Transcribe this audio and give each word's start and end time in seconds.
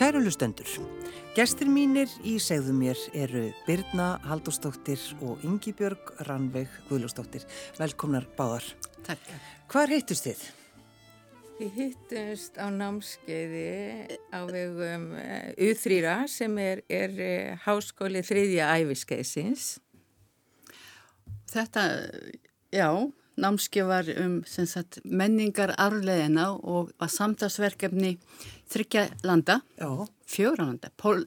Kæru 0.00 0.22
lustendur, 0.24 0.64
gestir 1.36 1.68
mínir 1.68 2.08
í 2.24 2.38
segðu 2.40 2.72
mér 2.72 3.00
eru 3.12 3.42
Birna 3.66 4.14
Haldurstóttir 4.24 5.02
og 5.20 5.42
Ingi 5.44 5.74
Björg 5.76 6.14
Rannveig 6.24 6.72
Guðlustóttir. 6.86 7.44
Velkomnar 7.76 8.24
báðar. 8.38 8.64
Takk. 9.04 9.28
Hvar 9.68 9.92
heittust 9.92 10.24
þið? 10.24 10.46
Við 11.58 11.76
hittumst 11.76 12.56
á 12.56 12.72
námskeiði 12.72 14.16
á 14.32 14.40
vegum 14.48 15.06
U3 15.68 16.00
sem 16.32 16.56
er, 16.64 16.80
er 16.88 17.20
eh, 17.20 17.60
háskóli 17.66 18.24
þriðja 18.24 18.72
æfiskeiðsins. 18.80 19.74
Þetta, 21.52 21.84
já, 22.72 22.88
námskeið 23.40 23.86
var 23.88 24.10
um 24.20 24.36
sagt, 24.46 25.00
menningar 25.04 25.74
arleðina 25.80 26.50
og 26.54 26.92
var 27.00 27.10
samtagsverkefni 27.12 28.16
þryggja 28.70 29.06
landa, 29.26 29.60
fjóra 30.30 30.66
landa, 30.68 30.92
Pól, 30.96 31.24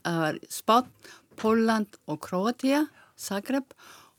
Spán, 0.51 0.89
Póland 1.39 1.97
og 2.07 2.21
Kroatia, 2.23 2.85
Zagreb 3.19 3.73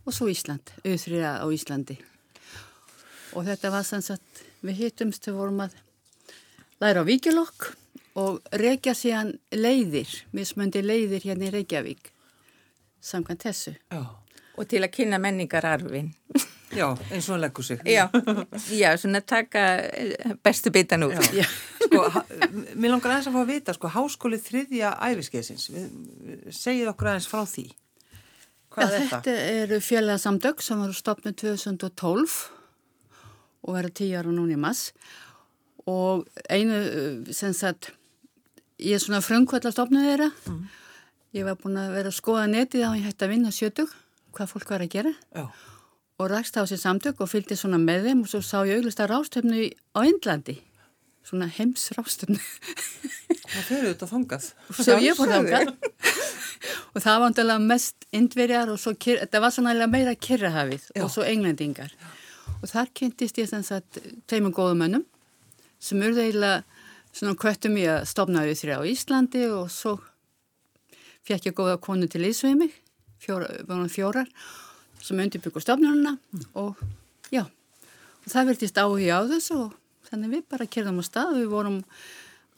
og 0.04 0.12
svo 0.12 0.28
Ísland, 0.32 0.74
auðvitað 0.84 1.40
á 1.40 1.46
Íslandi. 1.54 1.96
Og 3.34 3.46
þetta 3.48 3.70
var 3.74 3.86
sem 3.86 4.02
sagt, 4.04 4.44
við 4.62 4.84
hittumst, 4.84 5.26
við 5.26 5.38
vorum 5.38 5.64
að 5.64 5.78
læra 6.82 7.02
á 7.02 7.08
Víkjulokk 7.08 7.72
og 8.20 8.42
reykja 8.54 8.94
síðan 8.94 9.32
leiðir, 9.54 10.10
mismöndi 10.36 10.84
leiðir 10.84 11.24
hérna 11.26 11.48
í 11.48 11.54
Reykjavík, 11.56 12.12
samkvæmt 13.02 13.48
þessu. 13.48 13.74
Já. 13.90 14.04
Og 14.54 14.68
til 14.70 14.84
að 14.84 14.92
kynna 14.94 15.18
menningararfin. 15.18 16.12
Já, 16.74 16.86
eins 17.10 17.28
og 17.28 17.34
hann 17.34 17.42
leggur 17.44 17.64
sig. 17.66 17.80
Já, 17.88 18.08
já, 18.70 18.90
svona 19.00 19.20
taka 19.20 19.62
eh, 19.86 20.34
bestu 20.44 20.72
bitan 20.74 21.06
úr. 21.06 21.14
Já, 21.34 21.46
sko, 21.84 22.04
mér 22.74 22.94
langar 22.94 23.14
aðeins 23.14 23.30
að 23.30 23.36
fá 23.36 23.40
að 23.42 23.52
vita, 23.52 23.74
sko, 23.76 23.90
háskóli 23.94 24.40
þriðja 24.42 24.92
æfiskeiðsins, 25.08 25.66
segið 26.54 26.92
okkur 26.92 27.12
aðeins 27.12 27.30
frá 27.30 27.42
því. 27.48 27.66
Hvað 28.74 28.84
já, 28.84 28.88
er 28.88 28.94
þetta? 28.94 29.18
Þetta 29.18 29.58
eru 29.64 29.80
félagsamdögg 29.88 30.64
sem 30.66 30.84
voru 30.84 30.96
stopnið 30.98 31.36
2012 31.44 32.38
og 33.64 33.76
verið 33.78 33.98
tíu 34.00 34.14
ára 34.18 34.32
núni 34.34 34.58
í 34.58 34.60
mass 34.60 34.90
og 35.90 36.24
einu, 36.48 36.78
sem 37.36 37.52
sagt, 37.56 37.92
ég 38.80 38.96
er 38.96 39.02
svona 39.02 39.22
frumkvöld 39.24 39.68
að 39.68 39.76
stopna 39.76 40.02
þeirra. 40.06 40.30
Mm. 40.48 40.64
Ég 41.34 41.46
var 41.46 41.58
búin 41.60 41.76
að 41.80 41.94
vera 41.96 42.10
að 42.10 42.16
skoða 42.16 42.48
netið 42.50 42.86
á 42.86 42.90
ég 42.94 43.06
hætti 43.08 43.26
að 43.26 43.32
vinna 43.34 43.52
sjötug 43.52 43.94
hvað 44.34 44.50
fólk 44.50 44.74
var 44.74 44.84
að 44.84 44.92
gera 44.94 45.12
Já. 45.34 45.46
Og 46.18 46.30
rækst 46.30 46.56
á 46.60 46.62
sér 46.68 46.80
samtök 46.80 47.22
og 47.24 47.30
fylgdi 47.30 47.56
svona 47.58 47.80
með 47.82 48.08
þeim 48.08 48.22
og 48.24 48.30
svo 48.30 48.40
sá 48.44 48.62
ég 48.68 48.78
auglist 48.78 49.02
að 49.02 49.10
rástöfnu 49.14 49.66
á 49.70 50.00
Índlandi 50.06 50.60
svona 51.24 51.48
heims 51.50 51.90
rástöfnu 51.96 52.38
Það 53.44 53.66
fyrir 53.68 53.88
auðvitað 53.88 54.12
þongað 54.12 54.46
Svo 54.78 54.98
ég 55.02 55.18
fór 55.18 55.32
þongað 55.32 55.72
og 56.94 57.02
það 57.02 57.18
var 57.20 57.32
náttúrulega 57.32 57.64
mest 57.64 58.06
indverjar 58.14 58.70
og 58.72 58.78
svo, 58.80 58.94
þetta 58.94 59.42
var 59.42 59.54
svona 59.54 59.88
meira 59.90 60.14
kyrrahafið 60.14 60.86
og 61.02 61.10
svo 61.12 61.26
englendingar. 61.26 61.90
Já. 61.90 62.06
og 62.62 62.70
þar 62.70 62.92
kynntist 62.96 63.40
ég 63.40 63.50
þess 63.50 63.74
að 63.74 64.00
tveimur 64.30 64.54
góðum 64.56 64.84
mönnum 64.84 65.04
sem 65.82 66.00
urði 66.00 66.28
eiginlega 66.28 66.62
svona 67.14 67.38
kvöttum 67.38 67.78
ég 67.80 67.92
að 67.98 68.08
stopna 68.10 68.46
við 68.46 68.60
þrjá 68.62 68.76
á 68.80 68.90
Íslandi 68.90 69.44
og 69.50 69.70
svo 69.72 69.98
fekk 71.26 71.50
ég 71.50 71.58
góða 71.58 71.80
konu 71.82 72.08
til 72.10 72.24
Ísvið 72.28 72.58
mig 72.62 72.78
fjóra, 73.22 73.50
fjórar 73.90 74.30
sem 75.04 75.22
undirbyggur 75.24 75.64
stofnununa 75.64 76.16
mm. 76.16 76.44
og 76.60 76.80
já, 77.34 77.44
og 77.44 78.28
það 78.32 78.52
verðist 78.52 78.80
áhuga 78.80 79.20
á 79.20 79.22
þessu 79.32 79.58
og 79.66 79.74
þannig 80.10 80.36
við 80.36 80.46
bara 80.54 80.70
kerðum 80.76 81.00
á 81.00 81.04
stað 81.04 81.38
við 81.38 81.48
vorum 81.52 81.80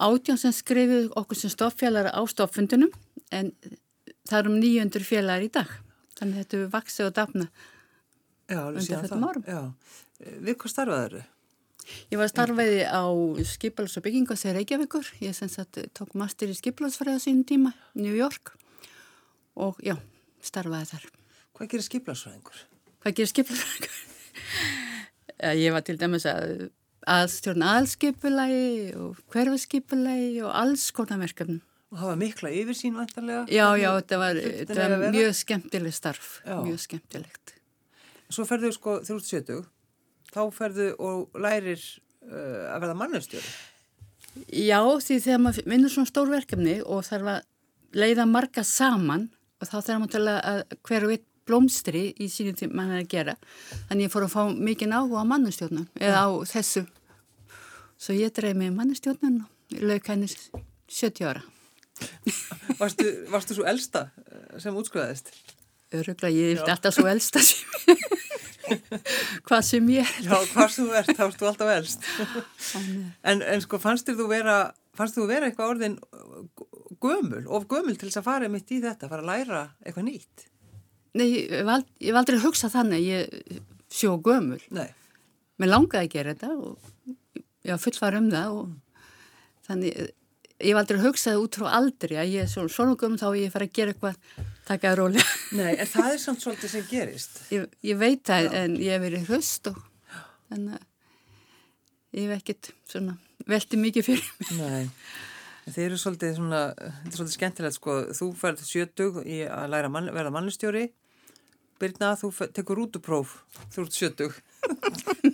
átján 0.02 0.40
sem 0.40 0.54
skrifið 0.54 1.10
okkur 1.16 1.40
sem 1.40 1.52
stofnfjallar 1.52 2.12
á 2.12 2.20
stofnfundunum 2.30 2.92
en 3.34 3.52
það 4.28 4.38
er 4.38 4.50
um 4.50 4.58
900 4.60 5.08
fjallar 5.08 5.44
í 5.44 5.52
dag 5.52 5.70
þannig 6.18 6.42
þetta 6.42 6.60
við 6.62 6.68
vaksið 6.74 7.08
og 7.08 7.16
dafna 7.16 7.48
undir 8.46 9.02
þetta 9.02 9.20
márum 9.20 9.72
Við 10.16 10.54
hvað 10.56 10.72
starfaður 10.72 11.16
þau? 11.18 11.32
Ég 12.10 12.18
var 12.18 12.30
starfaði 12.30 12.78
á 12.88 13.04
skipals 13.46 13.94
og 13.98 14.04
byggingas 14.06 14.42
í 14.48 14.54
Reykjavíkur, 14.56 15.10
ég 15.22 15.36
sagt 15.36 15.78
tók 15.94 16.16
master 16.18 16.50
í 16.50 16.56
skipalsfræða 16.56 17.20
sínum 17.22 17.44
tíma 17.46 17.74
New 17.94 18.16
York 18.16 18.56
og 19.54 19.78
já 19.84 19.94
starfaði 20.42 20.88
þar. 20.94 21.04
Hvað 21.56 21.70
gerir 21.72 21.86
skiplasfræðingur? 21.86 22.64
Hvað 23.00 23.14
gerir 23.16 23.30
skiplasfræðingur? 23.30 24.00
Ég 25.64 25.72
var 25.72 25.84
til 25.84 25.96
dæmis 26.00 26.26
að 26.28 26.68
aðstjórna 27.06 27.76
aðskipulagi 27.78 28.92
og 28.98 29.20
hverfaskipulagi 29.32 30.42
og 30.44 30.50
alls 30.52 30.90
konar 30.96 31.20
verkefnum. 31.22 31.62
Og 31.94 32.02
var 32.02 32.18
mikla 32.18 32.50
yfirsýn 32.50 32.96
vantarlega? 32.98 33.44
Já, 33.48 33.66
já, 33.78 33.88
þetta 34.00 34.18
var, 34.20 34.40
þetta 34.42 34.88
var 34.90 35.04
mjög 35.14 35.36
skemmtileg 35.38 35.94
starf, 35.94 36.32
já. 36.44 36.56
mjög 36.66 36.80
skemmtilegt. 36.82 37.54
Svo 38.26 38.44
ferðu 38.48 38.72
sko 38.74 38.96
þrjútt 39.06 39.30
sjötug, 39.30 39.68
þá 40.34 40.40
ferðu 40.52 40.88
og 40.98 41.38
lærir 41.40 41.78
uh, 41.78 42.74
að 42.74 42.82
verða 42.82 42.98
mannustjóri? 42.98 43.54
Já, 44.50 44.80
því 44.82 45.20
þegar 45.24 45.40
maður 45.44 45.70
vinnur 45.72 45.94
svona 45.94 46.10
stór 46.10 46.34
verkefni 46.34 46.76
og 46.82 47.06
þarf 47.06 47.32
að 47.36 47.46
leiða 47.96 48.26
marga 48.28 48.66
saman 48.66 49.30
og 49.62 49.70
þá 49.70 49.76
þarf 49.78 50.02
maður 50.02 50.14
til 50.18 50.26
að 50.34 50.60
hverju 50.90 51.14
eitt 51.14 51.30
blómstri 51.46 52.08
í 52.18 52.28
sínum 52.32 52.56
til 52.58 52.70
mann 52.72 52.94
að 52.96 53.08
gera. 53.12 53.36
Þannig 53.88 54.08
ég 54.08 54.14
fór 54.14 54.26
að 54.26 54.34
fá 54.34 54.42
mikið 54.52 54.94
áhuga 54.96 55.24
á 55.24 55.30
mannustjórnum 55.32 55.88
eða 56.00 56.22
á 56.26 56.28
þessu. 56.50 56.86
Svo 57.96 58.16
ég 58.16 58.34
dreif 58.36 58.56
mig 58.58 58.74
mannustjórnum 58.74 59.44
lauk 59.82 60.10
henni 60.12 60.28
70 60.30 61.28
ára. 61.30 61.44
Varstu, 62.76 63.06
varstu 63.32 63.56
svo 63.56 63.64
elsta 63.68 64.08
eh, 64.20 64.58
sem 64.60 64.74
útskriðaðist? 64.76 65.30
Öruglega, 65.96 66.34
ég 66.34 66.58
er 66.58 66.72
alltaf 66.74 66.92
svo 66.92 67.06
elsta 67.08 67.40
sem 67.40 67.62
hvað 69.46 69.62
sem 69.62 69.92
ég 69.94 70.02
er. 70.02 70.26
Já, 70.26 70.34
hvað 70.50 70.72
sem 70.74 70.88
þú 70.88 70.96
ert, 70.98 71.12
þá 71.14 71.22
ertu 71.28 71.48
alltaf 71.48 71.70
elst. 71.70 72.08
En, 73.22 73.40
en 73.40 73.62
sko, 73.62 73.78
fannst 73.80 74.10
þú 74.10 74.26
vera 74.32 74.58
fannst 74.96 75.18
þú 75.18 75.28
vera 75.30 75.48
eitthvað 75.48 75.72
orðin 75.74 75.96
gömul, 77.02 77.44
of 77.46 77.66
gömul 77.70 77.96
til 77.96 78.08
þess 78.08 78.20
að 78.20 78.28
fara 78.28 78.50
mitt 78.52 78.72
í 78.72 78.80
þetta, 78.82 79.10
fara 79.10 79.24
að 79.24 79.30
læra 79.30 79.62
eitthvað 79.84 80.08
nýtt? 80.08 80.46
Nei, 81.16 81.28
ég 81.46 82.10
hef 82.10 82.20
aldrei 82.20 82.38
hugsað 82.42 82.74
þannig, 82.76 83.06
ég 83.06 83.62
sjó 83.92 84.16
gömul. 84.22 84.60
Nei. 84.74 84.88
Mér 85.60 85.72
langaði 85.72 86.04
að 86.04 86.12
gera 86.12 86.34
þetta 86.34 86.52
og 86.56 87.14
ég 87.66 87.72
var 87.72 87.82
fullfar 87.82 88.18
um 88.18 88.28
það 88.32 88.56
og 88.60 89.04
þannig, 89.68 90.00
ég 90.60 90.68
hef 90.70 90.80
aldrei 90.82 91.00
hugsað 91.04 91.42
út 91.42 91.58
frá 91.60 91.70
aldrei 91.78 92.16
að 92.20 92.34
ég 92.34 92.44
er 92.44 92.50
svona, 92.52 92.72
svona 92.72 92.98
gömul 93.00 93.20
þá 93.20 93.28
ég 93.40 93.54
fara 93.54 93.68
að 93.68 93.76
gera 93.78 93.94
eitthvað, 93.94 94.18
taka 94.68 94.90
það 94.90 94.98
rólega. 95.00 95.38
Nei, 95.56 95.72
en 95.72 95.92
það 95.94 96.10
er 96.10 96.20
samt 96.26 96.44
svolítið 96.44 96.74
sem 96.74 96.90
gerist. 96.90 97.40
Ég, 97.54 97.70
ég 97.86 98.02
veit 98.02 98.24
það, 98.28 98.50
en 98.60 98.76
ég 98.82 98.96
hef 98.96 99.06
verið 99.06 99.30
hröst 99.30 99.72
og 99.72 99.80
að 100.52 100.68
ég 102.16 102.26
hef 102.26 102.36
ekkert 102.36 102.70
svona 102.90 103.16
velti 103.46 103.80
mikið 103.80 104.06
fyrir 104.10 104.28
mig. 104.40 104.60
Nei. 104.60 104.84
Þeir 105.66 105.88
eru 105.88 105.96
svolítið 105.98 106.36
svona, 106.36 106.60
þetta 106.78 107.10
er 107.10 107.18
svolítið 107.18 107.36
skemmtilegt 107.40 107.76
sko, 107.76 107.94
þú 108.14 108.28
færð 108.38 108.62
sjötug 108.68 109.16
í 109.26 109.40
að 109.50 109.72
læra 109.72 109.90
mann, 109.90 110.12
verða 110.14 110.30
mannustjóri, 110.36 110.84
Birna 111.80 112.14
þú 112.18 112.32
tekur 112.56 112.80
rútupróf, 112.80 113.38
þú 113.74 113.84
ert 113.84 113.96
sjötug 113.96 114.36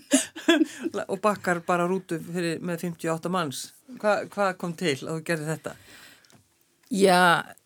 og 1.12 1.19
bakkar 1.23 1.62
bara 1.67 1.89
rútu 1.91 2.19
fyrir, 2.23 2.61
með 2.61 2.89
58 2.89 3.33
manns. 3.33 3.67
Hva, 3.99 4.23
hvað 4.33 4.56
kom 4.61 4.77
til 4.79 4.97
að 4.97 5.11
þú 5.11 5.19
gerði 5.31 5.50
þetta? 5.53 5.75
Já, 6.93 7.21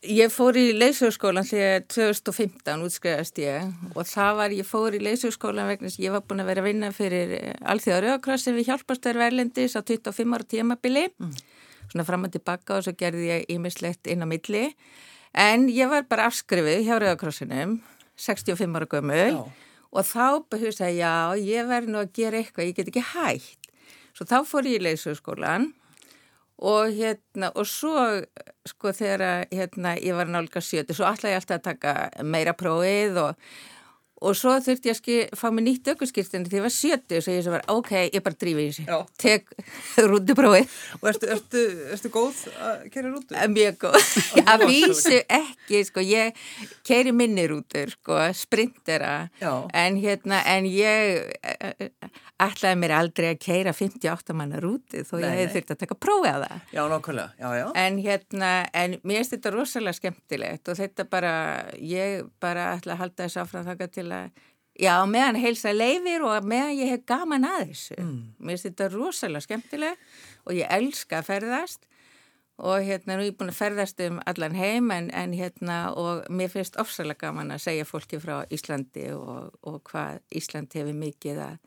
ég 0.06 0.30
fór 0.30 0.54
í 0.54 0.68
leysugskólan 0.76 1.48
þegar 1.48 1.82
2015 1.90 2.84
útskriðast 2.86 3.40
ég 3.42 3.72
og 3.96 4.06
það 4.06 4.36
var, 4.38 4.54
ég 4.54 4.68
fór 4.68 4.94
í 4.94 5.02
leysugskólan 5.02 5.66
vegna 5.66 5.90
sem 5.90 6.04
ég 6.06 6.14
var 6.14 6.22
búin 6.22 6.44
að 6.44 6.52
vera 6.52 6.62
að 6.62 6.68
vinna 6.70 6.92
fyrir 6.94 7.34
Alþjóða 7.66 8.04
Rauðakrossin 8.04 8.54
við 8.54 8.70
hjálpastöður 8.70 9.24
verlendis 9.24 9.74
á 9.74 9.82
25 9.82 10.36
ára 10.36 10.46
tímabili. 10.52 11.08
Mm 11.18 11.34
svona 11.90 12.06
fram 12.06 12.26
og 12.26 12.32
tilbaka 12.34 12.78
og 12.78 12.86
svo 12.86 12.94
gerði 12.98 13.28
ég 13.30 13.50
ímislegt 13.52 14.08
inn 14.10 14.24
á 14.24 14.26
milli 14.28 14.70
en 15.36 15.68
ég 15.72 15.90
var 15.90 16.06
bara 16.10 16.28
afskrifið 16.30 16.86
hjá 16.86 16.96
Rauðakrossinum 16.98 17.78
65 18.16 18.76
ára 18.76 18.88
gömul 18.90 19.38
og 19.96 20.04
þá 20.04 20.26
hugsaði 20.56 21.00
já, 21.00 21.14
ég 21.40 21.68
verði 21.68 21.92
nú 21.92 22.02
að 22.02 22.12
gera 22.16 22.40
eitthvað, 22.40 22.68
ég 22.70 22.76
get 22.76 22.90
ekki 22.92 23.04
hægt 23.14 23.70
svo 24.16 24.26
þá 24.28 24.38
fór 24.48 24.68
ég 24.68 24.80
í 24.80 24.86
leysugskólan 24.86 25.70
og 26.56 26.92
hérna 26.96 27.50
og 27.52 27.68
svo 27.68 28.00
sko 28.66 28.92
þegar 28.96 29.46
hérna 29.52 29.96
ég 30.00 30.16
var 30.16 30.30
nálga 30.32 30.62
sjötu 30.64 30.96
svo 30.96 31.08
ætlaði 31.08 31.34
ég 31.34 31.42
alltaf 31.42 31.58
að 31.60 31.66
taka 31.66 32.24
meira 32.24 32.56
prófið 32.56 33.20
og 33.20 33.50
og 34.24 34.36
svo 34.36 34.54
þurfti 34.64 34.90
ég 34.90 35.00
að 35.30 35.36
fá 35.36 35.50
mig 35.52 35.66
nýtt 35.66 35.90
aukurskýrtinni 35.92 36.48
því 36.48 36.58
ég 36.60 36.64
var 36.64 36.72
sjötu 36.72 37.18
og 37.18 37.24
svo 37.24 37.34
ég 37.34 37.48
var, 37.52 37.64
ok, 37.68 37.90
ég 38.14 38.24
bara 38.24 38.38
drífi 38.40 38.64
í 38.64 38.70
þessi 38.70 38.84
Já. 38.88 38.98
tek 39.20 39.50
rútuprófi 40.10 40.62
Og 41.00 41.08
ertu, 41.10 41.28
ertu, 41.34 41.64
ertu 41.92 42.12
góð 42.14 42.40
að 42.56 42.86
kera 42.94 43.12
rútu? 43.12 43.36
mjög 43.52 43.78
góð, 43.84 43.98
að 44.52 44.64
vísu 44.70 45.20
ekki 45.20 45.82
sko, 45.88 46.04
ég 46.04 46.40
keiri 46.86 47.12
minni 47.16 47.44
rútur 47.50 47.92
sko, 47.92 48.20
sprintera 48.36 49.28
en 49.76 50.00
hérna, 50.00 50.40
en 50.48 50.68
ég 50.70 51.36
eh, 51.42 51.76
eh, 51.76 52.08
ætlaði 52.42 52.80
mér 52.80 52.96
aldrei 52.96 53.28
að 53.34 53.42
keira 53.44 53.76
58 53.76 54.36
manna 54.36 54.60
rúti 54.62 55.04
þó 55.04 55.18
ég 55.20 55.28
hefði 55.28 55.44
nei. 55.44 55.52
þurft 55.58 55.74
að 55.74 55.82
taka 55.84 55.98
prófið 56.06 56.32
að 56.32 56.46
það 56.46 56.74
Já, 56.76 56.82
nákvæmlega, 56.92 57.28
já, 57.40 57.48
já. 57.60 57.66
En 57.84 58.00
hérna, 58.00 58.50
en 58.72 58.96
mér 59.02 59.20
finnst 59.20 59.36
þetta 59.36 59.54
rosalega 59.54 60.00
skemmtilegt 60.00 60.72
og 60.72 60.80
þetta 60.80 61.06
bara, 61.12 61.34
ég 61.80 62.26
bara 62.42 62.70
ætla 62.76 62.96
að 62.96 63.02
halda 63.04 63.26
þess 63.26 63.40
áfram 63.44 63.68
þakka 63.68 63.88
til 63.92 64.05
að, 64.14 64.30
já, 64.78 64.94
meðan 65.08 65.40
heilsa 65.40 65.72
leifir 65.74 66.24
og 66.26 66.46
meðan 66.46 66.78
ég 66.78 66.94
hef 66.94 67.04
gaman 67.08 67.48
að 67.48 67.72
þessu. 67.72 67.98
Mér 68.38 68.56
finnst 68.56 68.70
þetta 68.70 68.88
rosalega 68.94 69.46
skemmtilegt 69.46 70.16
og 70.46 70.56
ég 70.58 70.72
elska 70.78 71.20
að 71.20 71.30
ferðast 71.32 71.86
og 72.56 72.80
hérna, 72.80 73.18
nú 73.18 73.24
er 73.24 73.30
ég 73.30 73.36
búin 73.36 73.52
að 73.52 73.58
ferðast 73.58 74.00
um 74.06 74.18
allan 74.24 74.56
heim 74.56 74.90
en, 74.94 75.10
en 75.12 75.34
hérna, 75.36 75.92
og 75.92 76.24
mér 76.32 76.48
finnst 76.52 76.78
ofsalega 76.80 77.26
gaman 77.26 77.52
að 77.52 77.66
segja 77.66 77.88
fólki 77.88 78.20
frá 78.22 78.46
Íslandi 78.52 79.10
og, 79.12 79.52
og 79.60 79.82
hvað 79.90 80.22
Ísland 80.32 80.72
hefur 80.72 80.96
mikið 80.96 81.42
að 81.50 81.58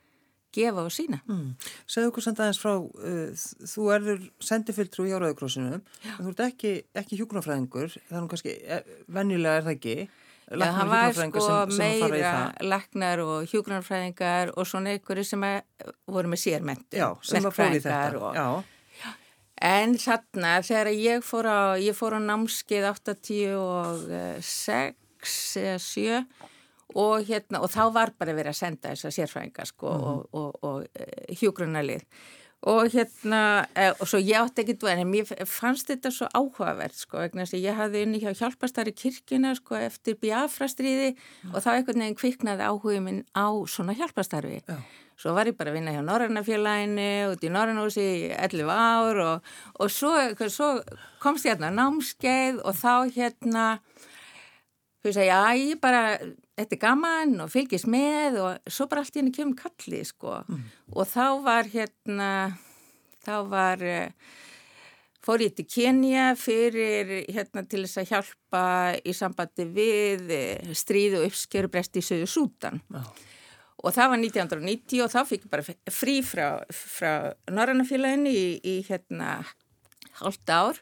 gefa 0.56 0.82
og 0.82 0.94
sína. 0.94 1.20
Mm. 1.30 1.52
Segðu 1.90 2.10
okkur 2.10 2.26
samt 2.26 2.42
aðeins 2.42 2.62
frá, 2.62 2.72
uh, 2.80 3.44
þú 3.70 3.90
erður 3.94 4.24
sendifiltrú 4.42 5.06
í 5.06 5.14
Áraðurkrossinu, 5.14 5.78
en 6.16 6.24
þú 6.24 6.34
ert 6.34 6.42
ekki, 6.48 6.74
ekki 6.98 7.20
hjúknarfræðingur, 7.20 8.00
er 8.08 8.18
nú 8.18 8.32
kannski, 8.32 8.56
eh, 8.66 8.90
venjulega 9.14 9.62
er 9.62 9.68
það 9.68 9.76
ekki. 9.78 9.98
Já, 10.50 10.72
hann 10.74 10.90
var 10.90 11.14
sko 11.14 11.40
sem- 11.46 11.70
sem 11.72 11.78
meira 11.78 12.08
það. 12.34 12.54
laknar 12.70 13.20
og 13.20 13.46
hjúgrunarfræðingar 13.52 14.50
og 14.58 14.66
svona 14.66 14.90
einhverju 14.96 15.24
sem 15.26 15.42
voru 16.08 16.28
með 16.32 16.40
í 17.78 17.82
þetta. 17.84 18.18
Og, 18.18 18.34
Já, 18.36 18.64
en 19.62 19.94
þarna, 20.00 20.62
þegar 20.66 20.88
ég 20.96 21.22
fór 21.24 21.46
á, 21.46 21.76
ég 21.78 21.94
fór 21.94 22.14
á 22.18 22.20
námskeið 22.24 22.86
86 22.90 25.58
eða 25.60 25.80
7 25.80 26.26
og 26.96 27.22
hérna, 27.28 27.60
og 27.62 27.70
þá 27.70 27.92
var 27.94 28.10
bara 28.18 28.34
verið 28.34 28.50
að 28.54 28.58
senda 28.64 28.90
þessa 28.96 29.12
sérfræðingar 29.14 29.66
sko 29.70 29.88
og, 29.94 30.26
og, 30.34 30.56
og 30.66 30.88
e, 30.98 31.06
hjúgrunarlið. 31.38 32.02
Og 32.68 32.90
hérna, 32.92 33.66
e, 33.72 33.86
og 33.96 34.08
svo 34.12 34.20
ég 34.20 34.36
átti 34.36 34.66
ekki 34.66 34.76
dvæðin, 34.82 35.06
en 35.06 35.12
mér 35.14 35.46
fannst 35.48 35.88
þetta 35.88 36.12
svo 36.12 36.28
áhugavert 36.36 36.98
sko, 36.98 37.22
vegna 37.22 37.46
þess 37.46 37.56
að 37.56 37.68
ég 37.70 37.78
hafði 37.78 38.02
unni 38.04 38.20
hjá 38.20 38.34
hjálpastari 38.36 38.92
kirkina 38.92 39.54
sko 39.56 39.78
eftir 39.80 40.18
Biafra-stríði 40.20 41.14
og 41.54 41.62
þá 41.64 41.70
einhvern 41.78 42.04
veginn 42.04 42.20
kviknaði 42.20 42.68
áhugum 42.68 43.08
minn 43.08 43.22
á 43.32 43.48
svona 43.64 43.96
hjálpastarfi. 43.96 44.60
Já. 44.68 44.76
Svo 45.20 45.34
var 45.36 45.48
ég 45.48 45.56
bara 45.60 45.74
að 45.74 45.80
vinna 45.80 45.92
hjá 45.92 46.04
Norrannafélaginu, 46.04 47.08
út 47.34 47.42
í 47.44 47.50
Norrannhúsi 47.52 48.04
í 48.04 48.28
11 48.36 48.70
ár 48.72 49.18
og, 49.24 49.50
og 49.76 49.92
svo, 49.92 50.14
svo 50.48 50.70
komst 51.20 51.48
ég 51.48 51.58
hérna 51.58 51.74
námskeið 51.76 52.62
og 52.64 52.78
þá 52.80 52.94
hérna, 53.18 53.66
þú 55.00 55.10
veist 55.10 55.20
að 55.20 55.28
já, 55.28 55.40
ég 55.60 55.82
bara, 55.84 56.04
þetta 56.60 56.76
er 56.76 56.82
gaman 56.84 57.40
og 57.44 57.52
fylgist 57.54 57.88
með 57.90 58.40
og 58.44 58.70
svo 58.70 58.88
bara 58.92 59.04
allt 59.04 59.16
í 59.16 59.22
henni 59.22 59.34
kemur 59.36 59.58
kallið, 59.60 60.06
sko. 60.12 60.42
Og 60.94 61.08
þá 61.08 61.26
var 61.46 61.72
hérna, 61.72 62.30
þá 63.26 63.36
var, 63.50 63.84
eh, 63.84 64.12
fór 65.24 65.44
ég 65.44 65.56
til 65.56 65.66
Kenya 65.66 66.36
fyrir, 66.36 67.26
hérna, 67.30 67.68
til 67.68 67.84
þess 67.86 68.02
að 68.04 68.10
hjálpa 68.12 68.66
í 69.04 69.16
sambandi 69.16 69.66
við 69.66 70.32
eh, 70.32 70.74
stríð 70.74 71.20
og 71.20 71.28
uppskerubrest 71.30 71.96
í 71.96 72.06
Söðu 72.06 72.28
Sútan. 72.28 72.82
já. 72.90 73.04
Og 73.80 73.94
það 73.96 74.10
var 74.12 74.20
1990 74.20 75.04
og 75.06 75.12
þá 75.14 75.22
fikk 75.24 75.46
ég 75.46 75.52
bara 75.54 75.64
frí 75.88 76.20
frá, 76.20 76.66
frá 76.68 77.34
Norrannafélaginu 77.48 78.28
í, 78.28 78.60
í 78.60 78.84
hérna 78.84 79.46
hálft 80.20 80.52
ár 80.52 80.82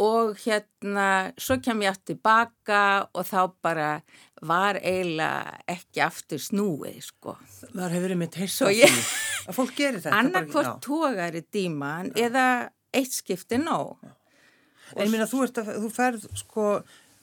og 0.00 0.36
hérna 0.40 1.06
svo 1.40 1.58
kem 1.62 1.82
ég 1.84 1.92
aftur 1.92 2.14
tilbaka 2.14 2.82
og 3.12 3.26
þá 3.28 3.40
bara 3.62 3.88
var 4.40 4.78
eiginlega 4.80 5.58
ekki 5.68 6.02
aftur 6.04 6.40
snúið 6.40 7.02
sko. 7.04 7.36
maður 7.74 7.96
hefur 7.96 8.06
verið 8.08 8.20
með 8.22 8.38
því 8.38 8.86
að 9.48 9.56
fólk 9.56 9.74
gerir 9.76 10.00
þetta. 10.00 10.16
Annarkvort 10.16 10.70
já. 10.70 10.78
tógari 10.84 11.42
díman 11.52 12.10
eða 12.18 12.46
eitt 12.96 13.14
skipti 13.14 13.60
nóg. 13.60 14.00
En 14.96 15.06
ég 15.06 15.12
minna, 15.12 15.28
þú, 15.30 15.44
þú 15.54 15.90
ferð, 15.94 16.24
sko, 16.38 16.70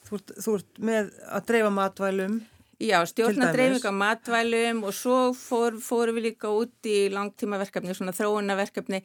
þú 0.08 0.18
ert, 0.18 0.30
þú 0.44 0.54
ert 0.58 0.78
með 0.90 1.10
að 1.28 1.48
dreifa 1.50 1.72
matvælum. 1.74 2.38
Já, 2.78 3.02
stjórna 3.10 3.32
Til 3.34 3.42
dæmis. 3.42 3.54
dreifing 3.56 3.86
á 3.90 3.94
matvælum 3.98 4.84
og 4.86 4.92
svo 4.94 5.32
fór, 5.34 5.74
fórum 5.82 6.14
við 6.14 6.28
líka 6.28 6.46
út 6.54 6.86
í 6.86 7.08
langtímaverkefni, 7.10 7.90
svona 7.94 8.12
þróunarverkefni 8.14 9.00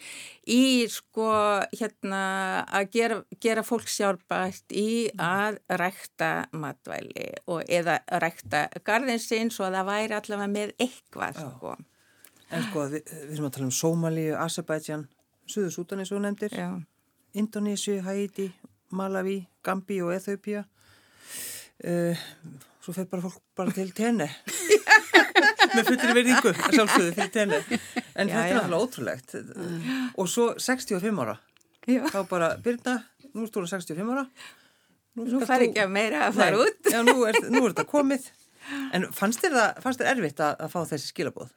í 0.45 0.85
sko 0.93 1.29
hérna 1.73 2.19
að 2.69 2.91
gera, 2.93 3.15
gera 3.41 3.63
fólk 3.65 3.89
sjálfbært 3.89 4.75
í 4.77 5.09
að 5.17 5.57
rækta 5.81 6.45
matvæli 6.53 7.31
og 7.49 7.63
eða 7.65 7.95
rækta 8.21 8.67
garðinsinn 8.85 9.49
svo 9.49 9.65
að 9.65 9.79
það 9.79 9.89
væri 9.89 10.17
allavega 10.19 10.51
með 10.53 10.73
eitthvað 10.77 11.39
sko. 11.41 11.73
En 12.53 12.67
sko, 12.67 12.83
við, 12.93 13.09
við 13.09 13.31
erum 13.33 13.47
að 13.47 13.55
tala 13.55 13.65
um 13.65 13.71
Sómalíu, 13.73 14.35
Azerbaijan, 14.37 15.07
Suður 15.49 15.73
Sútan 15.73 16.03
eins 16.03 16.11
og 16.13 16.19
þú 16.19 16.21
nefndir, 16.27 16.53
Já. 16.53 16.69
Indonésiu, 17.33 17.97
Haiti, 18.05 18.51
Malawi, 18.93 19.39
Gambi 19.65 19.97
og 20.05 20.13
Ethiopia. 20.13 20.61
Uh, 21.83 22.13
svo 22.83 22.93
fer 22.95 23.05
bara 23.11 23.23
fólk 23.23 23.39
bara 23.57 23.71
til 23.75 23.91
tenni. 23.95 24.27
með 25.75 25.87
fullri 25.87 26.15
verðingu, 26.17 26.51
sjálfsögðu 26.75 27.13
fyrir 27.15 27.31
tenni. 27.33 27.59
En 28.13 28.29
Já, 28.29 28.35
þetta 28.35 28.43
er 28.43 28.51
já. 28.51 28.57
náttúrulega 28.59 28.83
ótrúlegt. 28.83 29.35
Og 30.19 30.29
svo 30.29 30.49
65 30.61 31.23
ára. 31.23 31.37
Já. 31.89 32.03
Þá 32.11 32.19
bara, 32.29 32.49
Birna, 32.63 32.97
nú 33.33 33.47
ertu 33.47 33.63
úr 33.63 33.69
65 33.71 34.13
ára. 34.13 34.25
Nú 35.17 35.43
fari 35.45 35.67
þú- 35.67 35.71
ekki 35.73 35.83
að 35.83 35.91
meira 35.93 36.25
að 36.27 36.37
fara 36.39 36.59
út. 36.63 36.91
Já, 36.91 36.99
nú 37.05 37.15
er, 37.29 37.37
nú 37.53 37.63
er 37.67 37.73
þetta 37.73 37.87
komið. 37.89 38.29
En 38.95 39.07
fannst 39.13 39.41
þér, 39.43 39.55
það, 39.57 39.81
fannst 39.83 39.99
þér 40.01 40.11
erfitt 40.13 40.39
að, 40.41 40.53
að 40.63 40.71
fá 40.73 40.79
þessi 40.93 41.09
skilabóð? 41.11 41.49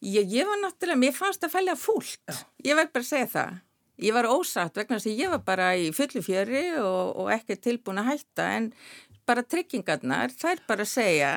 Ég, 0.00 0.24
ég 0.32 0.48
var 0.48 0.58
náttúrulega, 0.64 0.98
mér 1.04 1.14
fannst 1.16 1.44
að 1.46 1.52
fælja 1.54 1.76
fúlt. 1.78 2.38
Ég 2.64 2.74
verð 2.78 2.90
bara 2.94 3.04
að 3.04 3.10
segja 3.12 3.28
það. 3.34 3.58
Ég 4.00 4.14
var 4.16 4.26
ósatt 4.32 4.78
vegna 4.80 4.96
þess 4.96 5.10
að 5.10 5.18
ég 5.20 5.28
var 5.34 5.42
bara 5.44 5.66
í 5.76 5.90
fullu 5.92 6.22
fjöri 6.24 6.62
og, 6.80 7.16
og 7.20 7.26
ekki 7.34 7.58
tilbúin 7.60 8.00
að 8.00 8.08
hætta 8.14 8.46
en 8.56 8.70
bara 9.30 9.44
tryggingarnar, 9.46 10.32
þær 10.34 10.62
bara 10.66 10.86
segja 10.88 11.30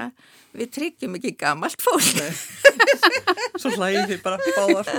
við 0.53 0.69
tryggjum 0.73 1.17
ekki 1.17 1.33
gamalt 1.37 1.81
fólk. 1.81 2.21
Svo 3.61 3.73
hlæði 3.75 4.03
þið 4.13 4.23
bara 4.23 4.39
báðar. 4.43 4.89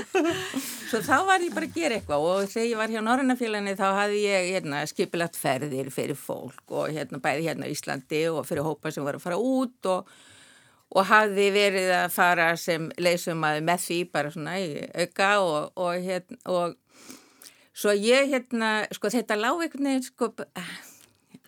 Svo 0.91 1.01
þá 1.05 1.17
var 1.27 1.43
ég 1.43 1.55
bara 1.55 1.69
að 1.69 1.79
gera 1.79 1.99
eitthvað 1.99 2.27
og 2.29 2.53
þegar 2.53 2.69
ég 2.69 2.81
var 2.81 2.95
hjá 2.95 3.01
Norrannafélaginu 3.07 3.75
þá 3.79 3.87
hafði 3.99 4.21
ég 4.25 4.51
hérna, 4.55 4.85
skipilagt 4.91 5.39
ferðir 5.39 5.91
fyrir 5.95 6.19
fólk 6.19 6.75
og 6.75 6.95
hérna, 6.95 7.23
bæði 7.23 7.49
hérna 7.49 7.71
í 7.71 7.75
Íslandi 7.75 8.23
og 8.31 8.47
fyrir 8.49 8.67
hópa 8.67 8.95
sem 8.95 9.07
var 9.07 9.19
að 9.19 9.27
fara 9.27 9.41
út 9.41 9.91
og, 9.91 10.15
og 10.95 11.11
hafði 11.11 11.51
verið 11.55 11.91
að 11.99 12.09
fara 12.15 12.49
sem 12.61 12.89
leysum 13.03 13.43
að 13.47 13.61
með 13.67 13.85
því 13.89 14.01
bara 14.15 14.35
svona 14.35 14.57
í 14.63 14.73
auka 14.95 15.31
og, 15.43 15.61
og 15.83 16.09
hérna 16.09 16.41
og 16.55 16.81
svo 17.75 17.95
ég 17.99 18.31
hérna, 18.31 18.75
sko 18.95 19.11
þetta 19.11 19.39
lág 19.39 19.65
veginn 19.65 20.03
sko, 20.03 20.31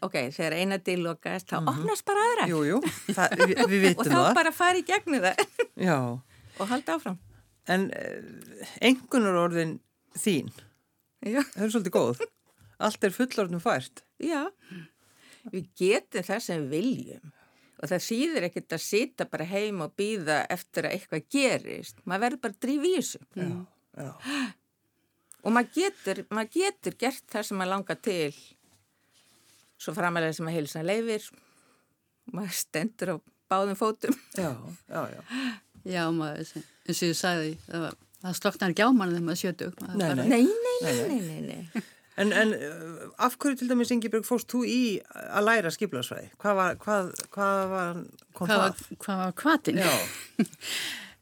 ok, 0.04 0.16
þegar 0.34 0.56
eina 0.60 0.78
til 0.84 0.98
lokast 1.04 1.48
þá 1.52 1.60
opnast 1.72 2.04
bara 2.08 2.24
aðra 2.30 2.48
Jú, 2.50 2.62
jú, 2.68 2.80
það, 3.16 3.36
við, 3.40 3.52
við 3.52 3.62
og 3.64 3.70
vitum 3.86 4.10
þá 4.12 4.16
það. 4.18 4.34
bara 4.40 4.52
fari 4.52 4.82
í 4.82 4.86
gegnum 4.90 5.24
það 5.24 5.44
Já, 5.86 5.98
og 6.60 6.68
halda 6.72 6.96
áfram. 6.98 7.16
en 7.72 7.88
engunar 8.80 9.38
orðin 9.46 9.78
þín, 10.16 10.50
Já. 11.26 11.40
það 11.54 11.64
er 11.66 11.72
svolítið 11.74 11.94
góð. 11.96 12.20
Allt 12.86 13.04
er 13.08 13.12
fullorðnum 13.16 13.60
fært. 13.64 14.02
Já, 14.20 14.42
við 15.52 15.66
getum 15.80 16.24
það 16.26 16.40
sem 16.44 16.66
viljum 16.70 17.32
og 17.76 17.90
það 17.90 18.04
síður 18.06 18.46
ekkert 18.48 18.72
að 18.72 18.80
sita 18.86 19.26
bara 19.28 19.44
heim 19.50 19.82
og 19.84 19.92
býða 20.00 20.38
eftir 20.52 20.86
að 20.88 20.94
eitthvað 20.96 21.26
gerist. 21.34 21.98
Maður 22.08 22.22
verður 22.24 22.40
bara 22.46 22.54
að 22.56 22.62
drífa 22.64 22.88
í 22.88 22.94
þessu 22.96 23.20
Já, 23.36 23.48
já. 24.00 24.12
og 25.44 25.52
maður 25.56 25.72
getur, 25.76 26.22
maður 26.32 26.52
getur 26.56 26.96
gert 27.04 27.26
það 27.34 27.44
sem 27.50 27.60
maður 27.60 27.72
langar 27.74 28.00
til 28.08 28.30
svo 29.80 29.94
framalega 29.96 30.36
sem 30.36 30.48
að 30.48 30.56
heilsa 30.58 30.82
leifir. 30.86 31.26
Maður 32.34 32.56
stendur 32.58 33.12
á 33.14 33.16
báðum 33.52 33.78
fótum. 33.78 34.16
Já, 34.38 34.50
já, 34.90 35.02
já. 35.14 35.20
Já, 35.86 36.02
maður, 36.10 36.48
eins 36.86 37.02
og 37.02 37.10
ég 37.12 37.18
sagði, 37.18 37.52
það, 37.68 37.84
var, 37.84 37.98
það 38.24 38.38
sloknar 38.40 38.72
ekki 38.74 38.86
á 38.86 38.90
mann 38.90 39.12
þegar 39.14 39.26
maður 39.28 39.42
sjötug. 39.44 39.84
Nei, 39.92 40.08
nei. 40.18 40.24
Nei, 40.26 40.40
nei, 40.66 40.78
nei, 40.82 40.96
nei, 40.96 41.20
nei, 41.20 41.60
nei. 41.76 41.84
En, 42.16 42.30
en 42.32 42.54
uh, 42.56 43.08
af 43.20 43.34
hverju 43.36 43.58
til 43.60 43.68
dæmis, 43.68 43.90
Ingeborg, 43.92 44.24
fórst 44.24 44.48
þú 44.48 44.62
í 44.66 44.78
að 45.12 45.44
læra 45.46 45.70
skiplarsvæði? 45.74 46.30
Hvað 46.40 46.54
var, 46.58 46.78
hvað, 46.80 47.10
hvað 47.34 47.64
var, 47.74 47.98
kom 48.32 48.48
Hvað 48.48 48.62
var, 48.62 48.78
það? 48.78 48.96
hvað 49.04 49.20
var 49.22 49.34
kvatin? 49.42 49.82
Já, 49.84 49.90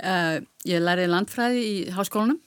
Uh, 0.05 0.41
ég 0.67 0.83
læriði 0.83 1.07
landfræði 1.09 1.61
í 1.65 1.75
háskólanum. 1.95 2.41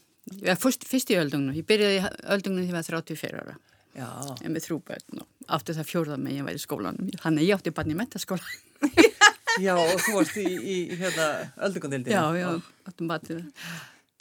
Fyrst, 0.60 0.84
fyrst 0.86 1.10
í 1.14 1.16
öldungnum. 1.18 1.56
Ég 1.56 1.64
byrjaði 1.66 2.02
í 2.02 2.10
öldungnum 2.36 2.66
þegar 2.68 2.74
ég 2.74 2.76
var 2.76 2.88
34 3.08 3.40
ára. 3.40 3.54
Ég 3.98 4.52
með 4.54 4.66
þrjú 4.68 4.78
börn 4.86 5.22
og 5.24 5.54
átti 5.58 5.74
það 5.74 5.90
fjórða 5.90 6.18
með 6.22 6.36
ég 6.38 6.46
var 6.46 6.58
í 6.58 6.62
skólanum. 6.62 7.10
Þannig 7.18 7.44
að 7.44 7.48
ég 7.48 7.58
átti 7.58 7.74
barn 7.74 7.94
í 7.94 7.98
metaskóla. 7.98 8.52
Já, 9.64 9.74
og 9.74 9.96
þú 10.06 10.20
varst 10.20 10.36
í, 10.38 10.46
í 10.46 10.76
hérna 11.00 11.28
öldugandildinu. 11.66 12.14
Já, 12.14 12.26
já, 12.38 12.50
áttum 12.86 13.08
batið. 13.10 13.40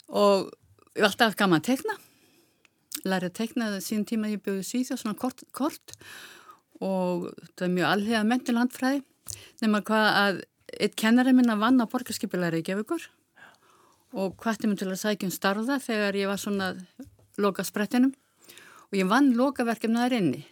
Og 0.09 0.47
ég 0.97 1.03
var 1.03 1.11
alltaf 1.11 1.35
gaman 1.37 1.61
að 1.61 1.67
tekna. 1.67 1.93
Lærið 3.05 3.29
að 3.29 3.35
tekna 3.37 3.67
síðan 3.85 4.07
tíma 4.09 4.31
ég 4.31 4.41
bjóði 4.41 4.65
síða 4.65 4.97
svona 4.97 5.13
kort, 5.19 5.43
kort 5.53 5.93
og 6.81 7.27
það 7.53 7.67
er 7.67 7.73
mjög 7.75 7.91
alhega 7.91 8.23
mentil 8.25 8.57
handfræði. 8.57 9.03
Nefnum 9.61 9.85
hvað 9.85 10.07
að 10.23 10.41
eitt 10.73 10.97
kennari 10.97 11.35
minna 11.37 11.59
vann 11.61 11.77
á 11.77 11.85
borgarskipilæri 11.85 12.63
í 12.63 12.65
Gefugur 12.65 13.05
og 14.17 14.33
hvarti 14.41 14.65
mér 14.65 14.81
til 14.81 14.89
að 14.89 15.01
sækja 15.03 15.29
um 15.29 15.35
starfa 15.35 15.77
þegar 15.83 16.17
ég 16.17 16.31
var 16.31 16.41
svona 16.41 16.73
loka 17.37 17.61
sprettinum 17.67 18.15
og 18.87 18.97
ég 18.99 19.09
vann 19.09 19.33
lokaverkefnaðar 19.37 20.17
inni 20.19 20.43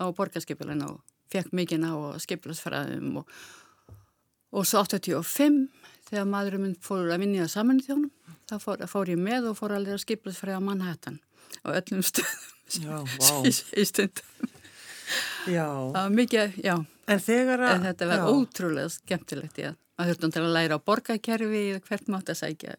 á 0.00 0.04
borgarskipilæna 0.16 0.88
og 0.90 1.02
fekk 1.32 1.52
mikinn 1.56 1.86
á 1.86 1.94
skipilæsfræðum 2.22 3.20
og, 3.22 3.28
og 4.54 4.66
svo 4.68 4.82
85 4.86 5.60
þegar 6.08 6.26
maðurinn 6.30 6.66
minn 6.68 6.78
fór 6.84 7.06
að 7.08 7.24
það 7.44 7.52
saman 7.54 7.80
í 7.80 7.86
þjónum 7.86 8.10
þá 8.50 8.56
fór, 8.60 8.84
fór 8.90 9.12
ég 9.14 9.20
með 9.20 9.50
og 9.50 9.58
fór 9.58 9.76
að 9.76 9.94
skipilæsfræða 10.02 10.60
Manhattan 10.64 11.20
á 11.64 11.68
öllum 11.74 12.02
stöðum 12.04 12.50
Já, 12.74 12.96
vá. 13.20 13.44
í, 13.44 13.84
stundum. 13.84 14.52
Já. 15.52 15.66
Mikið, 16.10 16.54
já, 16.64 16.78
En 17.06 17.20
þegar 17.20 17.60
að... 17.60 17.74
en 17.74 17.82
þetta 17.90 18.06
var 18.08 18.22
já. 18.22 18.28
ótrúlega 18.32 18.92
skemmtilegt. 18.94 19.58
Maður 19.98 20.14
þurfti 20.14 20.30
til 20.34 20.42
að 20.42 20.54
læra 20.56 20.78
á 20.80 20.86
borgarkerfi 20.88 21.64
hvert 21.84 22.08
mátt 22.10 22.32
að 22.32 22.38
sækja 22.40 22.76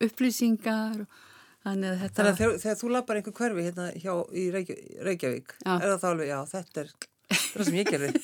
upplýsingar 0.00 1.02
og 1.04 1.18
þannig 1.64 1.90
að 1.90 2.02
þetta... 2.04 2.16
Þannig 2.18 2.32
að 2.32 2.40
þegar, 2.40 2.58
þegar 2.64 2.78
þú 2.80 2.90
lappar 2.94 3.20
einhver 3.20 3.36
hverfi 3.38 3.64
hérna 3.66 3.86
hjá 3.94 4.12
í 4.32 4.44
Reykjavík, 4.54 5.54
Já. 5.64 5.72
er 5.76 5.86
það 5.86 5.98
þá 6.02 6.08
alveg, 6.10 6.30
já, 6.30 6.38
þetta 6.52 6.84
er 6.84 6.92
það 7.40 7.68
sem 7.68 7.78
ég 7.78 7.90
gerði. 7.94 8.12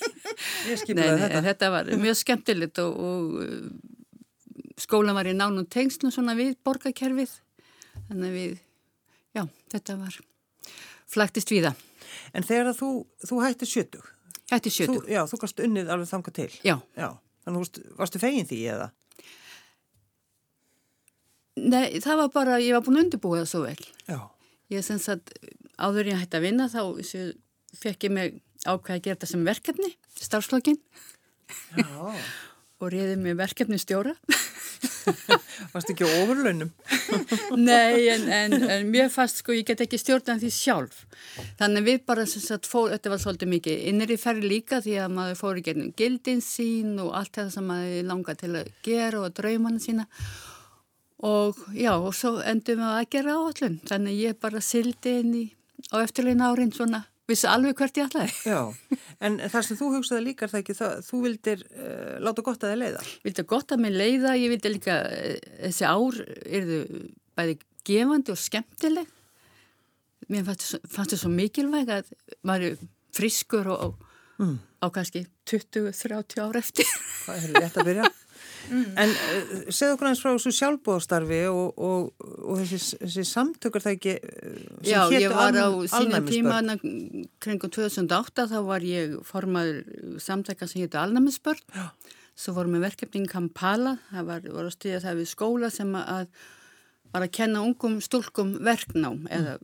Ég 0.66 0.82
nei, 0.98 1.04
þetta. 1.22 1.40
þetta 1.46 1.68
var 1.72 1.90
mjög 2.02 2.16
skemmtilegt 2.20 2.80
og, 2.82 2.96
og 3.06 3.36
uh, 3.40 4.72
skólan 4.82 5.16
var 5.16 5.28
í 5.30 5.32
nánum 5.36 5.64
tengslum 5.72 6.12
svona 6.12 6.34
við 6.36 6.56
borgarkerfið. 6.66 7.32
Þannig 8.10 8.26
að 8.26 8.34
við, 8.36 8.58
já, 9.38 9.42
þetta 9.72 9.96
var 10.02 10.18
flæktist 11.14 11.54
við 11.54 11.70
það. 11.70 11.86
En 12.36 12.46
þegar 12.46 12.74
þú, 12.76 12.90
þú 13.24 13.40
hættir 13.46 13.70
sjötug, 13.70 14.10
Þetta 14.46 14.70
er 14.70 14.90
þú, 14.90 14.98
já, 15.10 15.20
þú 15.26 15.38
gast 15.42 15.60
unnið 15.64 15.88
alveg 15.90 16.10
þangað 16.10 16.36
til. 16.38 16.50
Já, 16.62 16.76
Já, 16.94 17.08
þannig 17.42 17.48
að 17.48 17.56
þú 17.56 17.62
varst, 17.62 17.80
varstu 17.98 18.20
fegin 18.22 18.46
því 18.46 18.58
eða? 18.76 18.86
Nei, 21.56 22.00
það 22.04 22.22
var 22.22 22.32
bara, 22.34 22.58
ég 22.62 22.76
var 22.76 22.84
búin 22.86 23.00
að 23.00 23.06
undirbúa 23.06 23.42
það 23.42 23.50
svo 23.52 23.62
vel. 23.64 23.86
Já. 24.08 24.18
Ég 24.74 24.86
sem 24.86 24.98
sagt, 25.02 25.34
áður 25.78 26.12
ég 26.12 26.20
hætti 26.22 26.40
að 26.40 26.48
vinna 26.48 26.70
þá 26.72 26.80
fekk 27.76 28.08
ég 28.08 28.16
mig 28.16 28.40
ákveð 28.66 28.96
að 28.96 29.04
gera 29.04 29.16
þetta 29.16 29.30
sem 29.30 29.46
verkefni, 29.46 29.92
starfslokkin 30.18 30.78
Já. 31.76 31.86
og 32.80 32.90
reyði 32.92 33.16
mig 33.20 33.36
verkefni 33.38 33.78
stjóra. 33.80 34.16
Varstu 35.72 35.94
ekki 35.94 36.04
á 36.04 36.10
ofurlaunum? 36.22 36.72
Nei, 37.68 38.08
en, 38.12 38.26
en, 38.32 38.56
en 38.58 38.90
mér 38.90 39.08
fast 39.12 39.40
sko, 39.40 39.54
ég 39.56 39.66
get 39.68 39.80
ekki 39.84 40.00
stjórnað 40.00 40.42
því 40.42 40.50
sjálf. 40.52 40.98
Þannig 41.60 41.82
að 41.82 41.88
við 41.90 42.02
bara, 42.10 42.26
sem 42.28 42.42
sagt, 42.44 42.68
fór, 42.68 42.90
þetta 42.94 43.12
var 43.12 43.22
svolítið 43.22 43.52
mikið 43.54 43.86
innri 43.92 44.18
ferri 44.20 44.50
líka 44.50 44.82
því 44.84 44.98
að 45.04 45.14
maður 45.16 45.40
fór 45.40 45.60
í 45.60 45.64
gildin 45.96 46.42
sín 46.44 46.98
og 47.02 47.14
allt 47.16 47.32
þetta 47.38 47.54
sem 47.54 47.70
maður 47.70 48.10
langar 48.10 48.40
til 48.42 48.52
að 48.58 48.72
gera 48.86 49.22
og 49.22 49.38
draumanna 49.38 49.82
sína. 49.82 50.06
Og 50.06 50.55
já, 51.72 51.92
og 51.96 52.12
svo 52.14 52.36
endum 52.44 52.82
við 52.82 52.88
að 52.92 53.10
gera 53.14 53.36
áallum. 53.40 53.76
Þannig 53.88 54.18
ég 54.20 54.40
bara 54.42 54.60
sildi 54.60 55.14
inn 55.22 55.34
í, 55.34 55.44
á 55.92 55.96
eftirleina 56.04 56.50
árin 56.52 56.72
svona, 56.76 57.00
vissi 57.26 57.48
alveg 57.50 57.76
hvert 57.80 57.96
ég 57.98 58.06
ætlaði. 58.10 58.34
Já, 58.46 58.60
en 59.24 59.38
það 59.48 59.64
sem 59.66 59.78
þú 59.80 59.88
hugsaði 59.96 60.26
líka 60.28 60.48
það 60.52 60.60
ekki 60.62 60.76
það, 60.78 60.96
þú 61.08 61.20
vildir 61.24 61.64
uh, 61.72 62.16
láta 62.22 62.44
gott 62.46 62.62
að 62.66 62.74
þið 62.74 62.82
leiða. 62.84 63.04
vildi 63.24 63.46
gott 63.54 63.72
að 63.74 63.82
mér 63.86 63.96
leiða, 64.02 64.34
ég 64.38 64.52
vildi 64.54 64.74
líka 64.76 64.98
eh, 65.16 65.38
þessi 65.64 65.88
ár 65.88 66.20
erðu 66.46 66.80
bæði 67.36 67.56
gefandi 67.86 68.32
og 68.34 68.38
skemmtileg 68.40 69.08
mér 70.32 70.44
fannst 70.48 70.76
þetta 70.90 71.18
svo- 71.20 71.30
mikilvæg 71.32 71.90
að 71.96 72.08
maður 72.46 72.76
friskur 73.16 73.72
og, 73.72 73.86
og 73.88 74.02
Mm. 74.36 74.58
á 74.84 74.92
kannski 74.92 75.22
20-30 75.48 76.42
ár 76.44 76.56
eftir 76.60 76.84
Það 77.24 77.36
er 77.40 77.52
rétt 77.56 77.76
að 77.80 77.86
byrja. 77.88 78.08
En 78.72 79.12
uh, 79.12 79.52
segðu 79.68 79.94
okkur 79.94 80.08
aðeins 80.08 80.22
frá 80.24 80.30
þessu 80.32 80.52
sjálfbóðastarfi 80.58 81.40
og, 81.50 81.78
og, 81.88 82.26
og 82.42 82.60
þessi, 82.62 82.98
þessi 83.04 83.24
samtökur 83.30 83.84
það 83.84 83.96
ekki 83.96 84.14
uh, 84.18 84.58
sem 84.80 84.90
Já, 84.90 85.00
hétu 85.04 85.22
ég 85.22 85.36
var 85.36 85.56
á 85.56 85.68
sínum 85.68 85.96
alnæmisbörn. 86.00 86.28
tíma 86.32 86.58
hana 86.58 86.76
kringum 87.46 87.72
2008 87.76 88.48
þá 88.52 88.58
var 88.66 88.86
ég 88.86 89.16
formaður 89.28 90.20
samtækka 90.22 90.68
sem 90.70 90.84
hétu 90.84 91.00
Alnæmisbörn 91.00 91.62
Já. 91.76 91.86
svo 92.36 92.56
vorum 92.58 92.76
við 92.76 92.86
verkefni 92.88 93.24
í 93.24 93.30
Kampala 93.30 93.96
það 94.10 94.30
var, 94.32 94.46
var 94.58 94.68
að 94.68 94.76
stýða 94.76 95.02
það 95.06 95.22
við 95.22 95.32
skóla 95.32 95.72
sem 95.72 95.96
að 96.02 96.28
var 97.14 97.24
að 97.24 97.34
kenna 97.38 97.64
ungum 97.64 98.00
stúlkum 98.04 98.56
verknám 98.66 99.24
eða 99.32 99.56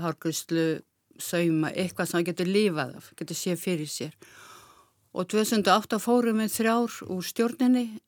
hárgryslu, 0.00 0.80
sauma, 1.20 1.70
eitthvað 1.70 2.08
sem 2.08 2.18
það 2.18 2.28
getur 2.30 2.50
lífað 2.50 2.96
af, 2.98 3.10
getur 3.18 3.38
séð 3.38 3.60
fyrir 3.62 3.90
sér 3.90 4.16
og 5.14 5.28
2008 5.30 6.00
fórum 6.02 6.40
við 6.42 6.54
þrjár 6.56 6.96
úr 7.14 7.26
stjórninni 7.26 7.84
eh, 7.84 8.00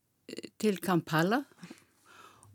til 0.60 0.78
Kampala 0.82 1.42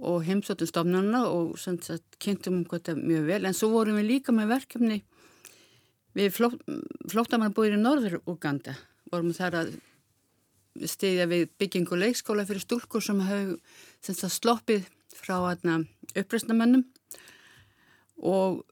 og 0.01 0.23
heimsóttum 0.25 0.69
stofnarna 0.69 1.23
og 1.29 1.57
sagt, 1.61 2.17
kynntum 2.21 2.61
um 2.61 2.65
þetta 2.65 2.95
mjög 2.97 3.27
vel. 3.29 3.45
En 3.45 3.55
svo 3.57 3.69
vorum 3.75 3.99
við 3.99 4.09
líka 4.15 4.33
með 4.35 4.55
verkefni 4.55 5.01
við 6.17 6.33
fló, 6.35 6.49
flóttamannabúðir 7.11 7.77
í 7.77 7.81
Norður 7.81 8.19
Uganda 8.25 8.75
vorum 9.11 9.31
þar 9.35 9.59
að 9.61 9.71
stiðja 10.87 11.27
við 11.29 11.47
byggingu 11.59 11.99
leikskóla 11.99 12.45
fyrir 12.47 12.63
stúlkur 12.63 13.03
sem 13.03 13.21
sagt, 14.01 14.25
sloppið 14.31 14.87
frá 15.13 15.37
uppreisnamönnum 16.17 16.85
og 18.17 18.63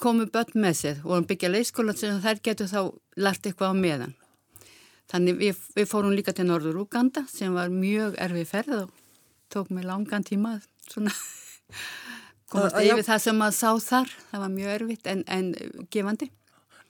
komu 0.00 0.26
börn 0.32 0.58
með 0.60 0.74
sér. 0.76 0.96
Og 1.04 1.12
vorum 1.12 1.28
byggja 1.28 1.52
leikskóla 1.52 1.94
sem 1.96 2.20
þær 2.20 2.42
getur 2.44 2.68
þá 2.70 2.80
lært 3.20 3.46
eitthvað 3.46 3.72
á 3.72 3.76
meðan 3.76 4.16
Þannig 5.10 5.38
við, 5.40 5.60
við 5.74 5.88
fórum 5.90 6.12
líka 6.14 6.32
til 6.36 6.46
Norður 6.46 6.82
Uganda 6.84 7.24
sem 7.30 7.54
var 7.56 7.72
mjög 7.74 8.14
erfið 8.22 8.46
ferð 8.50 8.74
og 8.84 8.90
tók 9.50 9.70
mig 9.74 9.84
langan 9.88 10.22
tíma 10.26 10.52
svona 10.86 11.10
komast 12.50 12.76
að- 12.78 12.90
yfir 12.92 13.06
það 13.08 13.24
sem 13.24 13.40
maður 13.40 13.56
sá 13.58 13.70
þar. 13.88 14.12
Það 14.30 14.44
var 14.44 14.52
mjög 14.54 14.74
erfitt 14.76 15.10
en, 15.10 15.24
en 15.26 15.50
gefandi. 15.90 16.30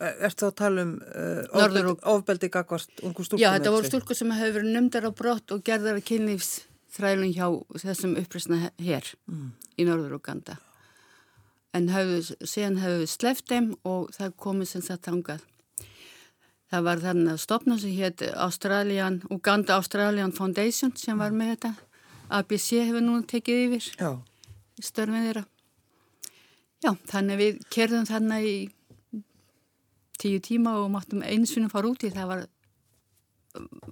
Ertu 0.01 0.47
þá 0.47 0.49
að 0.49 0.55
tala 0.57 0.83
um 0.87 0.93
uh, 1.05 1.97
ofbeldi, 2.15 2.49
gagvart 2.53 3.03
ungu 3.05 3.25
stúlkum? 3.25 3.43
Já, 3.43 3.51
þetta 3.59 3.73
voru 3.75 3.85
sig? 3.85 3.93
stúlkur 3.93 4.17
sem 4.17 4.31
hefur 4.33 4.55
verið 4.57 4.73
numdar 4.77 5.05
á 5.05 5.13
brott 5.13 5.53
og 5.53 5.61
gerðar 5.67 5.99
að 6.01 6.07
kynlífsþrælun 6.09 7.35
hjá 7.37 7.47
þessum 7.83 8.15
upprýsna 8.21 8.71
hér 8.81 9.11
í 9.77 9.85
Norður 9.85 10.17
Uganda. 10.17 10.57
En 11.77 11.91
hefðu, 11.93 12.23
síðan 12.49 12.81
hefur 12.81 13.03
við 13.05 13.13
sleft 13.13 13.53
þeim 13.53 13.69
og 13.87 14.09
það 14.17 14.33
komið 14.41 14.71
sem 14.73 14.87
sagt 14.89 15.05
þangað. 15.11 15.45
Það 16.71 16.85
var 16.87 17.01
þannig 17.03 17.33
að 17.33 17.41
stopna 17.43 17.77
sem 17.83 17.95
hétt 17.99 18.23
Australian, 18.39 19.21
Uganda 19.35 19.79
Australian 19.81 20.33
Foundation 20.35 20.93
sem 20.97 21.19
var 21.19 21.35
með 21.35 21.55
þetta. 21.55 21.73
ABC 22.31 22.67
hefur 22.87 23.03
núna 23.03 23.27
tekið 23.27 23.65
yfir 23.65 23.89
Já, 23.99 24.11
störfið 24.87 25.25
þeirra. 25.27 25.43
Já, 26.81 26.93
þannig 27.11 27.41
við 27.41 27.59
kerðum 27.75 28.07
þannig 28.09 28.47
í 28.47 28.55
tíu 30.21 30.39
tíma 30.45 30.77
og 30.79 30.93
máttum 30.95 31.25
einsunum 31.27 31.73
fara 31.73 31.91
út 31.91 32.05
í 32.07 32.13
það 32.15 32.31
var, 32.31 32.47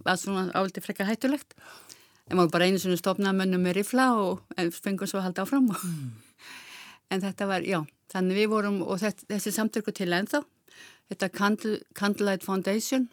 var 0.06 0.20
svona 0.20 0.46
áldi 0.54 0.84
frekka 0.84 1.08
hættulegt. 1.08 1.56
En 2.28 2.38
voru 2.38 2.52
bara 2.52 2.68
einsunum 2.68 3.00
stopnað 3.00 3.40
mönnum 3.40 3.64
með 3.64 3.80
rifla 3.80 4.12
og 4.20 4.44
en 4.60 4.70
fengum 4.70 5.08
svo 5.08 5.18
að 5.18 5.30
halda 5.30 5.46
áfram. 5.48 5.70
En 7.08 7.22
þetta 7.24 7.46
var, 7.48 7.64
já, 7.64 7.78
þannig 8.12 8.36
við 8.36 8.50
vorum 8.52 8.82
og 8.84 8.98
þetta, 9.00 9.24
þessi 9.30 9.54
samtöku 9.56 9.94
til 9.96 10.10
ennþá. 10.12 10.42
Þetta 11.08 11.28
Candle, 11.32 11.78
Candlelight 11.96 12.44
Foundation 12.44 13.08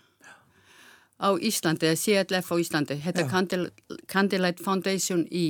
á 1.15 1.31
Íslandi, 1.39 1.87
eða 1.87 1.99
CLF 2.01 2.51
á 2.51 2.55
Íslandi. 2.59 2.97
Þetta. 3.03 3.27
Candle, 3.31 3.69
Candlelight 4.11 4.59
Foundation 4.63 5.23
í 5.31 5.45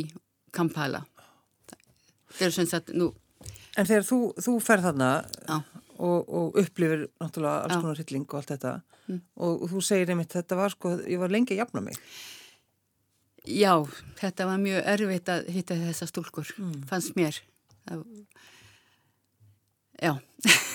Kampala. 0.54 1.04
Það 2.36 2.48
er 2.48 2.52
sem 2.52 2.68
sagt, 2.70 2.92
nú, 2.94 3.14
en 3.78 3.88
þegar 3.88 4.06
þú, 4.08 4.20
þú 4.44 4.54
ferð 4.64 4.90
þarna 4.90 5.10
og, 5.98 6.20
og 6.28 6.58
upplifir 6.60 7.08
náttúrulega 7.22 7.64
alls 7.66 7.82
konar 7.82 8.00
hrylling 8.02 8.28
og 8.30 8.38
allt 8.42 8.54
þetta 8.56 8.82
Mm. 9.06 9.20
og, 9.38 9.68
þú 9.70 9.82
segir 9.86 10.10
einmitt 10.10 10.34
þetta 10.34 10.56
var 10.58 10.74
sko, 10.74 10.96
ég 11.06 11.20
var 11.22 11.30
lengi 11.30 11.54
að 11.54 11.60
jafna 11.60 11.82
mig. 11.86 11.94
já, 13.46 13.86
þetta 14.18 14.48
var 14.50 14.58
mjög 14.58 14.80
erfitt 14.96 15.30
að 15.30 15.50
hitta 15.54 15.76
þessa 15.78 16.08
stúlkur, 16.10 16.50
fannst 16.90 17.14
mér. 17.14 17.38
Það, 17.86 18.02
já. 20.02 20.16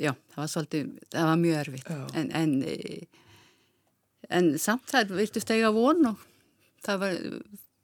já, 0.00 0.12
það 0.34 0.40
var 0.40 0.52
svolítið, 0.52 0.94
það 1.14 1.28
var 1.30 1.42
mjög 1.42 1.60
erfitt. 1.60 1.92
En, 2.20 2.30
en, 2.40 2.54
eh, 2.68 3.20
en 4.38 4.50
samt 4.62 4.88
það 4.90 5.14
virtust 5.18 5.52
eiga 5.54 5.72
von 5.74 6.10
og 6.12 6.24
það 6.84 7.02
var 7.02 7.20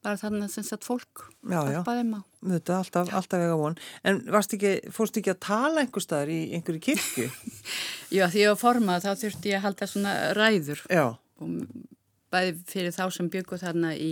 bara 0.01 0.17
þannig 0.21 0.53
sem 0.53 0.65
sagt 0.65 0.87
fólk 0.89 1.27
Já, 1.45 1.61
já, 1.69 1.81
þetta 1.85 2.77
alltaf, 2.79 3.11
alltaf 3.17 3.43
vega 3.43 3.57
von. 3.61 3.77
En 4.07 4.21
varst 4.33 4.55
ekki, 4.57 4.73
fórst 4.95 5.19
ekki 5.21 5.35
að 5.35 5.43
tala 5.45 5.85
einhver 5.85 6.05
staðar 6.05 6.33
í 6.33 6.39
einhverju 6.57 6.83
kirkju? 6.89 7.29
Já, 8.17 8.25
því 8.33 8.43
ég 8.43 8.53
var 8.53 8.61
formað 8.61 9.07
þá 9.07 9.11
þurfti 9.25 9.53
ég 9.53 9.61
að 9.61 9.67
halda 9.69 9.89
svona 9.91 10.15
ræður. 10.37 10.85
Bæði 12.31 12.55
fyrir 12.71 12.97
þá 12.97 13.05
sem 13.17 13.31
byggu 13.33 13.61
þarna 13.61 13.93
í 13.97 14.11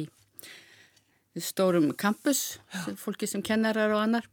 stórum 1.38 1.92
campus, 1.94 2.58
sem, 2.84 2.96
fólki 2.98 3.28
sem 3.30 3.44
kennarar 3.44 3.92
og 3.94 4.02
annar 4.02 4.26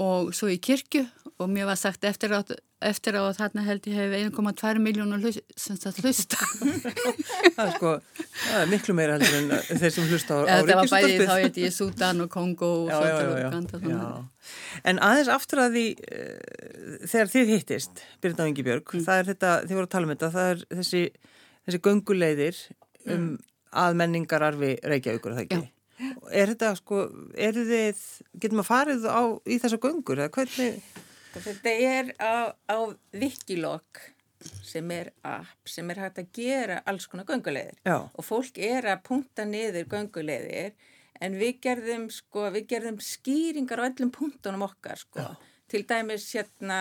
og 0.00 0.32
svo 0.34 0.50
í 0.50 0.58
kirkju 0.62 1.04
og 1.42 1.50
mér 1.50 1.66
var 1.66 1.78
sagt 1.78 2.04
eftir 2.06 2.30
á, 2.30 2.40
eftir 2.84 3.16
á 3.18 3.22
að 3.26 3.38
þarna 3.40 3.64
held 3.66 3.86
ég 3.90 3.96
hef 3.98 4.12
1,2 4.30 4.82
miljónu 4.82 5.18
hlusta. 5.18 5.88
það 7.56 7.62
er 7.64 7.72
sko, 7.74 7.94
það 8.44 8.60
er 8.60 8.70
miklu 8.70 8.94
meira 8.94 9.16
heldur 9.18 9.38
en 9.40 9.80
þeir 9.82 9.94
sem 9.96 10.06
hlusta 10.12 10.38
á, 10.38 10.40
á 10.46 10.54
Þetta 10.54 10.78
var 10.78 10.92
bæði 10.92 11.18
þá 11.26 11.34
heit 11.42 11.60
ég 11.64 11.74
Súdan 11.74 12.22
og 12.24 12.30
Kongo 12.30 12.70
og 12.84 12.92
já, 12.92 12.98
já, 13.10 13.48
Uganda. 13.48 13.82
En 14.86 15.02
aðeins 15.02 15.32
aftur 15.34 15.64
að 15.64 15.78
því 15.78 15.86
uh, 16.06 16.96
þegar 17.02 17.34
þið 17.34 17.52
hittist, 17.54 18.04
Birna 18.22 18.48
Ingibjörg, 18.50 18.86
mm. 18.86 19.06
það 19.08 19.22
er 19.22 19.30
þetta, 19.32 19.54
þið 19.66 19.80
voru 19.80 19.90
að 19.90 19.94
tala 19.96 20.08
um 20.08 20.14
þetta, 20.14 20.32
það 20.38 20.50
er 20.54 20.66
þessi, 20.78 21.04
þessi 21.66 21.84
gönguleiðir 21.88 22.64
um 23.08 23.14
mm. 23.18 23.30
að 23.84 24.02
menningararfi 24.02 24.74
Reykjavíkur, 24.86 25.34
það 25.34 25.48
ekki? 25.48 25.62
Já. 25.64 25.73
Er 26.32 26.50
þetta 26.50 26.72
sko, 26.78 27.04
eru 27.38 27.64
þið, 27.68 28.00
getur 28.42 28.58
maður 28.58 28.70
farið 28.70 29.06
á, 29.06 29.22
í 29.46 29.58
þessa 29.62 29.80
göngur 29.82 30.22
eða 30.24 30.32
hvernig? 30.34 30.80
Þetta 31.34 31.74
er 31.74 32.10
á, 32.18 32.50
á 32.50 32.78
Wikilog 33.14 34.02
sem 34.64 34.90
er 34.92 35.10
app 35.24 35.70
sem 35.70 35.88
er 35.90 36.02
hægt 36.04 36.20
að 36.20 36.32
gera 36.36 36.80
alls 36.88 37.06
konar 37.08 37.26
göngulegðir 37.28 37.78
Já. 37.86 37.96
og 38.04 38.26
fólk 38.26 38.58
er 38.60 38.90
að 38.92 39.04
punta 39.06 39.46
niður 39.48 39.88
göngulegðir 39.94 40.74
en 41.24 41.38
við 41.40 41.60
gerðum 41.64 42.08
sko, 42.12 42.48
við 42.54 42.68
gerðum 42.74 42.98
skýringar 43.02 43.80
á 43.80 43.88
öllum 43.88 44.10
punktunum 44.14 44.66
okkar 44.66 45.00
sko. 45.00 45.28
Til 45.70 45.84
dæmis 45.88 46.26
hérna 46.34 46.80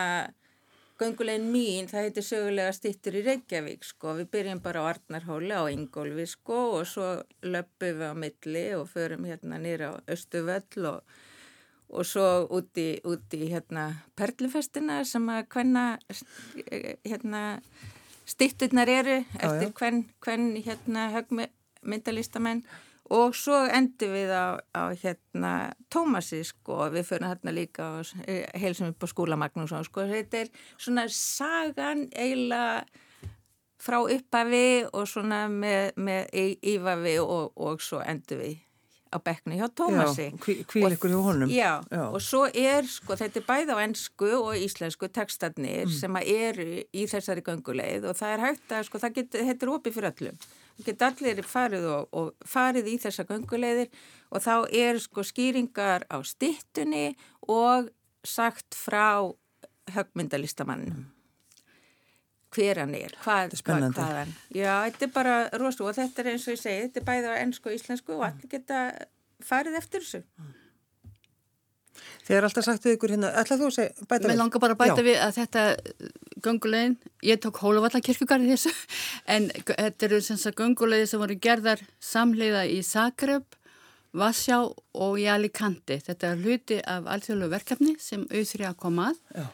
Göngulegin 1.03 1.49
mín, 1.51 1.87
það 1.91 2.05
heitir 2.05 2.23
sögulega 2.23 2.71
stittur 2.75 3.17
í 3.19 3.23
Reykjavík 3.25 3.81
sko, 3.83 4.13
við 4.21 4.29
byrjum 4.31 4.61
bara 4.63 4.85
á 4.87 4.89
Arnarhóli 4.93 5.51
á 5.51 5.67
Ingólfi 5.67 6.23
sko 6.31 6.59
og 6.77 6.85
svo 6.87 7.07
löpum 7.43 7.97
við 7.99 8.07
á 8.07 8.15
milli 8.15 8.63
og 8.77 8.87
förum 8.87 9.27
hérna 9.27 9.59
nýra 9.59 9.89
á 9.91 9.93
Östuvöll 10.15 10.87
og, 10.87 11.01
og 11.91 12.07
svo 12.07 12.27
úti, 12.55 13.01
úti 13.03 13.49
hérna 13.51 13.89
Perlufestina 14.15 15.01
sem 15.03 15.27
að 15.27 15.43
hvenna 15.51 15.85
hérna 17.03 17.43
stitturnar 18.23 18.87
eru 18.87 19.19
eftir 19.35 19.75
hvern 19.75 20.49
hérna 20.55 21.09
högmyndalistamenn 21.17 22.63
og 23.11 23.35
svo 23.35 23.63
endur 23.67 24.13
við 24.13 24.31
á, 24.31 24.55
á 24.71 24.83
hérna 24.95 25.53
Tómasi 25.91 26.43
sko, 26.47 26.87
við 26.93 27.07
fyrir 27.09 27.27
hérna 27.33 27.53
líka 27.55 27.87
eh, 28.25 28.45
heilsum 28.59 28.93
upp 28.93 29.03
á 29.03 29.07
skólamagnum 29.11 29.67
sko, 29.67 30.07
þetta 30.07 30.45
er 30.45 30.53
svona 30.77 31.07
sagan 31.11 32.07
eiginlega 32.15 32.85
frá 33.83 33.99
uppafi 33.99 34.85
og 34.95 35.07
svona 35.11 35.47
með, 35.51 35.97
með 35.99 36.29
ífafi 36.63 37.17
og, 37.19 37.51
og 37.59 37.83
svo 37.83 37.99
endur 38.05 38.39
við 38.39 38.61
á 39.13 39.17
bekknu 39.21 39.59
hjá 39.59 39.67
Tómasi. 39.77 40.31
Hvíl 40.41 40.95
ykkur 40.95 41.11
hjá 41.11 41.19
honum. 41.21 41.51
Já, 41.51 41.83
já, 41.91 42.05
og 42.07 42.21
svo 42.23 42.47
er 42.47 42.87
sko, 42.89 43.17
þetta 43.19 43.41
er 43.41 43.45
bæð 43.45 43.73
á 43.75 43.77
ennsku 43.83 44.31
og 44.39 44.57
íslensku 44.57 45.09
tekstarnir 45.13 45.85
mm. 45.85 45.93
sem 45.93 46.19
eru 46.23 46.67
í 46.81 47.05
þessari 47.11 47.45
ganguleið 47.45 48.09
og 48.09 48.17
það 48.17 48.35
er 48.37 48.45
hægt 48.47 48.73
að 48.73 48.87
sko, 48.89 49.03
það 49.03 49.19
getur, 49.19 49.45
þetta 49.51 49.67
er 49.67 49.73
opið 49.75 49.99
fyrir 49.99 50.13
öllum 50.13 50.39
geta 50.81 51.11
allir 51.11 51.43
farið 51.45 51.87
og, 51.91 52.07
og 52.17 52.49
farið 52.49 52.89
í 52.93 52.97
þessa 53.01 53.25
göngulegðir 53.29 53.91
og 54.33 54.43
þá 54.43 54.55
er 54.73 54.99
sko 55.01 55.25
skýringar 55.25 56.07
á 56.09 56.17
stittunni 56.25 57.13
og 57.47 57.91
sagt 58.25 58.77
frá 58.77 59.33
högmyndalistamannum 59.93 61.09
hver 62.53 62.83
hann 62.83 62.93
er, 62.93 63.13
hvað, 63.23 63.55
hvað, 63.65 63.87
hvað 63.97 64.17
hann 64.21 64.33
já, 64.53 64.73
þetta 64.85 65.07
er 65.07 65.13
bara 65.13 65.37
rosu 65.57 65.87
og 65.87 65.95
þetta 65.97 66.21
er 66.21 66.33
eins 66.33 66.43
og 66.47 66.53
ég 66.53 66.61
segi, 66.61 66.83
þetta 66.87 67.01
er 67.01 67.07
bæðið 67.07 67.31
á 67.33 67.41
ennsku 67.41 67.71
og 67.71 67.77
íslensku 67.77 68.17
og 68.17 68.27
allir 68.29 68.51
geta 68.51 68.83
farið 69.43 69.79
eftir 69.81 70.05
þessu 70.05 70.23
Þið 72.23 72.37
er 72.37 72.45
alltaf 72.47 72.65
sagt 72.65 72.85
við 72.87 72.95
ykkur 72.95 73.11
hérna, 73.13 73.29
ætlað 73.37 73.59
þú 73.61 73.67
að 73.67 73.75
segja 73.75 74.05
bæta 74.07 74.23
við? 74.23 74.29
Mér 74.31 74.39
langar 74.39 74.61
bara 74.63 74.75
að 74.75 74.79
bæta 74.79 75.01
Já. 75.01 75.05
við 75.05 75.17
að 75.19 75.33
þetta 75.37 75.63
göngulegin, 76.43 76.95
ég 77.25 77.41
tók 77.41 77.61
Hólavallakirkjugarði 77.63 78.53
þessu, 78.53 78.71
en 79.33 79.49
þetta 79.65 80.07
eru 80.09 80.21
sem 80.23 80.39
sagt 80.39 80.59
göngulegið 80.59 81.11
sem 81.11 81.23
voru 81.23 81.37
gerðar 81.41 81.83
samleiða 82.03 82.65
í 82.69 82.79
Zagreb, 82.87 83.45
Vassjá 84.13 84.59
og 84.61 85.15
í 85.17 85.25
Alicante. 85.31 85.97
Þetta 86.05 86.27
er 86.29 86.41
hluti 86.43 86.75
af 86.85 87.07
alþjóðlu 87.09 87.47
verkefni 87.49 87.95
sem 87.97 88.27
auðvitað 88.29 88.67
að 88.69 88.81
koma 88.83 89.07
að. 89.09 89.21
Já. 89.33 89.47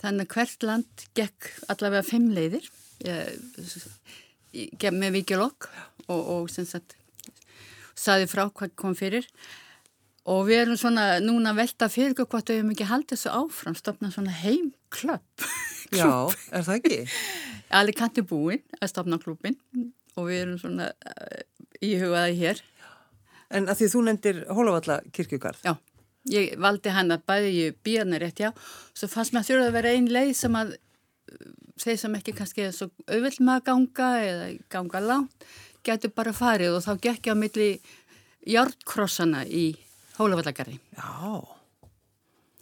Þannig 0.00 0.24
að 0.24 0.36
hvert 0.38 0.64
land 0.64 1.02
gekk 1.18 1.50
allavega 1.68 2.06
fimm 2.08 2.30
leiðir 2.32 2.70
ég, 3.04 4.86
með 4.96 5.18
vikilokk 5.18 5.68
og, 6.08 6.20
og 6.20 6.48
sem 6.52 6.64
sagt 6.68 6.96
saði 7.98 8.28
frá 8.30 8.46
hvað 8.48 8.72
kom 8.80 8.96
fyrir. 8.96 9.26
Og 10.28 10.42
við 10.48 10.64
erum 10.64 10.78
svona 10.78 11.04
núna 11.24 11.54
velta 11.56 11.88
fyrir 11.88 12.12
hvort 12.18 12.50
við 12.50 12.60
hefum 12.60 12.74
ekki 12.74 12.88
haldið 12.90 13.16
þessu 13.16 13.30
áfram, 13.32 13.76
stopna 13.78 14.10
svona 14.12 14.34
heimklöpp. 14.42 15.46
Já, 15.96 16.10
er 16.52 16.66
það 16.66 16.74
ekki? 16.76 16.98
Alicante 17.80 18.24
búinn 18.26 18.62
að 18.80 18.92
stopna 18.92 19.18
klubin 19.22 19.56
og 20.18 20.26
við 20.28 20.42
erum 20.42 20.58
svona 20.60 20.90
uh, 20.90 21.40
íhugaði 21.80 22.36
hér. 22.42 22.60
En 23.50 23.66
að 23.70 23.80
því 23.80 23.88
þú 23.94 24.02
nefndir 24.06 24.42
Hólafalla 24.50 25.00
kirkjugarð? 25.14 25.64
Já, 25.66 25.74
ég 26.30 26.52
valdi 26.60 26.92
hann 26.94 27.14
að 27.14 27.24
bæði 27.30 27.50
ég 27.56 27.80
býjarni 27.86 28.20
rétt 28.22 28.44
já, 28.44 28.50
svo 28.94 29.08
fannst 29.10 29.34
mér 29.34 29.42
að 29.42 29.50
þurfa 29.50 29.70
að 29.70 29.76
vera 29.78 29.94
einn 29.96 30.10
leið 30.12 30.32
sem 30.38 30.58
að 30.60 30.76
þeir 31.80 32.00
sem 32.02 32.16
ekki 32.18 32.36
kannski 32.36 32.66
er 32.66 32.74
svo 32.76 32.90
auðvill 33.08 33.38
með 33.40 33.54
að 33.54 33.66
ganga 33.70 34.10
eða 34.26 34.48
ganga 34.72 35.02
langt, 35.04 35.46
getur 35.86 36.12
bara 36.14 36.34
farið 36.36 36.76
og 36.76 36.84
þá 36.84 36.92
gekk 37.06 37.30
ég 37.30 37.38
á 37.38 37.42
milli 37.42 37.70
hjártkrossana 38.46 39.46
í 39.46 39.70
Hólavallagarði. 40.20 40.76
Já, 40.96 41.40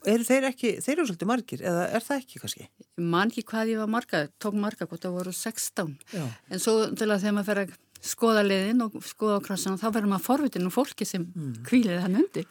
eru 0.06 0.26
þeir 0.28 0.48
ekki, 0.52 0.72
þeir 0.84 0.94
eru 0.94 1.08
svolítið 1.08 1.30
margir 1.32 1.66
eða 1.66 1.84
er 1.98 2.06
það 2.06 2.22
ekki 2.22 2.42
kannski? 2.44 2.68
Man 3.02 3.32
ekki 3.32 3.44
hvað 3.50 3.74
ég 3.74 3.82
var 3.82 3.92
marga, 3.92 4.22
tók 4.38 4.56
marga 4.58 4.86
hvort 4.86 5.04
það 5.04 5.18
voru 5.18 5.34
16. 5.34 5.94
Já. 6.14 6.24
En 6.48 6.62
svo 6.62 6.76
til 6.94 7.10
að 7.10 7.22
þegar 7.24 7.36
maður 7.38 7.50
fer 7.50 7.62
að 7.64 7.76
skoða 8.08 8.44
liðin 8.46 8.84
og 8.86 8.98
skoða 9.06 9.40
krossana 9.44 9.80
þá 9.80 9.88
verður 9.90 10.12
maður 10.12 10.28
forvitin 10.28 10.68
og 10.68 10.74
fólki 10.74 11.06
sem 11.08 11.24
mm. 11.26 11.54
kvílir 11.66 12.02
þann 12.04 12.20
undir. 12.22 12.50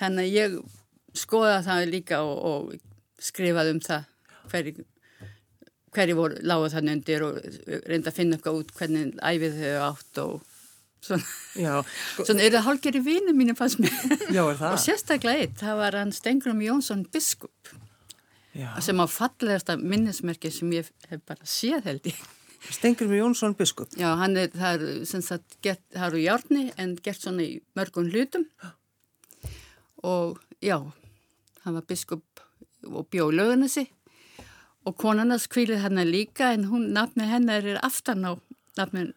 Þannig 0.00 0.26
að 0.26 0.34
ég 0.36 0.58
skoða 1.16 1.62
það 1.64 1.86
líka 1.92 2.20
og, 2.26 2.36
og 2.50 3.22
skrifaði 3.24 3.76
um 3.76 3.80
það 3.84 4.10
hverju 4.52 4.84
hverju 5.94 6.16
voru 6.18 6.40
láguð 6.42 6.74
þann 6.74 6.90
undir 6.96 7.22
og 7.22 7.36
reynda 7.86 8.10
að 8.10 8.16
finna 8.16 8.36
eitthvað 8.36 8.60
út 8.60 8.72
hvernig 8.74 9.12
æfið 9.22 9.60
þau 9.60 9.74
átt 9.86 10.20
og 10.24 10.53
Svona, 11.04 11.24
sko, 11.84 12.24
svona 12.24 12.44
er 12.46 12.54
það 12.54 12.66
hálfgerði 12.68 13.00
vinu 13.04 13.34
mínu 13.36 13.54
fannst 13.58 13.80
mér. 13.82 13.96
Já? 14.32 14.40
Og 14.46 14.78
sérstaklega 14.80 15.42
eitt, 15.44 15.58
það 15.60 15.80
var 15.82 15.98
hann 16.00 16.14
Stengrum 16.16 16.62
Jónsson 16.64 17.04
biskup 17.12 17.74
Já. 18.54 18.70
sem 18.80 19.02
á 19.02 19.06
fallegasta 19.10 19.76
minnismerki 19.80 20.52
sem 20.54 20.72
ég 20.72 20.88
hef 21.10 21.20
bara 21.28 21.44
séð 21.48 21.90
held 21.90 22.08
ég. 22.08 22.22
Stengrum 22.72 23.12
Jónsson 23.12 23.56
biskup? 23.58 23.92
Já, 24.00 24.14
hann 24.16 24.38
er, 24.40 24.48
það 24.54 24.86
er 24.86 25.04
sem 25.10 25.24
sagt, 25.24 25.58
gert, 25.64 25.82
það 25.92 26.06
eru 26.08 26.22
hjárni 26.24 26.64
en 26.80 26.96
gert 27.04 27.20
svona 27.20 27.44
í 27.44 27.58
mörgum 27.76 28.08
hlutum 28.08 28.48
og 30.04 30.40
já, 30.64 30.78
hann 31.64 31.76
var 31.76 31.84
biskup 31.88 32.24
og 32.84 33.08
bjóð 33.12 33.36
lögunasi 33.40 33.86
og 34.84 34.96
konarnas 35.00 35.48
kvílið 35.52 35.84
hann 35.84 36.00
líka 36.08 36.52
en 36.56 36.68
hún, 36.72 36.90
nafni 36.96 37.28
hennar 37.28 37.64
er 37.64 37.80
aftan 37.84 38.24
á 38.24 38.32
nafnin 38.80 39.12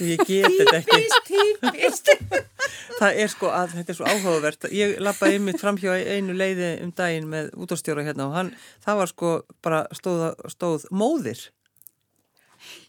Ég 0.00 0.22
get 0.24 0.48
þetta 0.48 0.76
ekki. 0.80 0.98
Típist, 1.28 2.10
típist. 2.10 2.10
Það 3.00 3.20
er 3.22 3.30
sko 3.32 3.48
að 3.54 3.74
þetta 3.78 3.92
er 3.92 3.96
svo 3.96 4.08
áhugavert. 4.10 4.66
Ég 4.76 4.98
lappaði 5.00 5.38
einmitt 5.38 5.60
fram 5.62 5.78
hjá 5.80 5.94
einu 5.96 6.34
leiði 6.36 6.74
um 6.84 6.92
daginn 6.96 7.30
með 7.32 7.48
útastjóra 7.56 8.04
hérna 8.04 8.26
og 8.28 8.36
hann, 8.36 8.50
það 8.84 9.00
var 9.00 9.10
sko 9.12 9.30
bara 9.64 9.80
stóð, 9.96 10.26
stóð 10.52 10.84
móðir. 10.92 11.46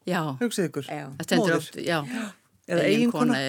Já. 0.08 0.20
Hugsið 0.42 0.68
ykkur. 0.68 0.90
Já. 0.92 1.08
Móðir. 1.40 1.70
Já. 1.80 2.00
Eða 2.72 2.88
eiginkona. 2.88 3.40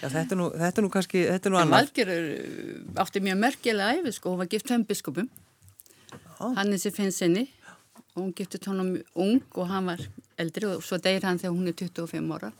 Þetta 0.00 0.24
er 0.24 0.40
nú, 0.40 0.48
þetta 0.52 0.80
er 0.80 0.86
nú 0.86 0.92
kannski, 0.92 1.24
þetta 1.30 1.50
er 1.50 1.54
nú 1.54 1.60
annað. 1.60 1.76
Valgerur 1.78 3.04
átti 3.04 3.24
mjög 3.24 3.40
merkilega 3.44 4.00
æfi 4.00 4.14
sko, 4.16 4.32
hún 4.34 4.42
var 4.42 4.50
gift 4.52 4.72
fem 4.72 4.84
biskupum. 4.88 5.28
Hannes 6.40 6.84
er 6.88 6.94
finnsinni 6.96 7.46
og 8.14 8.20
hún 8.22 8.34
giftið 8.36 8.66
tónum 8.68 8.90
ung 9.20 9.40
og 9.54 9.68
hann 9.70 9.88
var 9.92 10.02
eldri 10.40 10.68
og 10.70 10.82
svo 10.84 10.98
deyir 11.02 11.24
hann 11.26 11.40
þegar 11.40 11.54
hún 11.54 11.70
er 11.70 11.76
25 11.78 12.34
ára. 12.36 12.52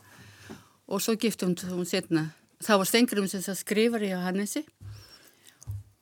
Og 0.89 1.01
svo 1.01 1.17
giftið 1.17 1.65
hún 1.73 1.89
setna 1.89 2.29
þá 2.65 2.79
var 2.81 2.89
Stengrum 2.89 3.29
sem 3.29 3.43
skrifar 3.57 4.05
í 4.05 4.13
Hannesi. 4.15 4.65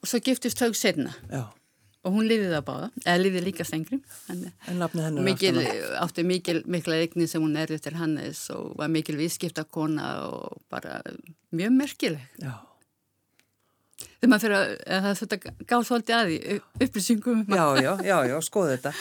Og 0.02 0.10
svo 0.10 0.18
giftist 0.24 0.58
þau 0.58 0.72
setna 0.74 1.12
Já. 1.30 1.44
og 2.02 2.16
hún 2.16 2.26
liðið 2.26 2.56
það 2.56 2.64
báða, 2.66 2.88
eða 3.04 3.20
liðið 3.20 3.44
líka 3.46 3.66
Stengrum 3.66 4.02
hennar 4.26 5.22
mikil, 5.28 5.62
átti 6.02 6.24
mikil, 6.26 6.58
mikla 6.66 6.98
eigni 7.04 7.28
sem 7.30 7.44
hún 7.44 7.54
er 7.60 7.70
eftir 7.70 7.94
Hannes 8.00 8.48
og 8.54 8.74
var 8.80 8.90
mikil 8.90 9.14
viðskiptakona 9.20 10.10
og 10.26 10.58
bara 10.72 10.98
mjög 11.54 11.78
merkileg. 11.78 12.26
Já 12.42 12.56
þegar 14.02 14.32
maður 14.32 14.44
fyrir 14.44 14.56
að, 14.58 14.74
að 14.96 15.06
það 15.06 15.20
þurft 15.20 15.36
að 15.36 15.62
gá 15.72 15.76
svolítið 15.88 16.16
að 16.16 16.32
því 16.32 16.58
upplýsingum. 16.86 17.44
um 17.46 17.56
Já, 17.56 17.64
já, 17.86 17.92
já, 18.08 18.16
já, 18.30 18.36
skoðu 18.48 18.74
þetta. 18.76 18.94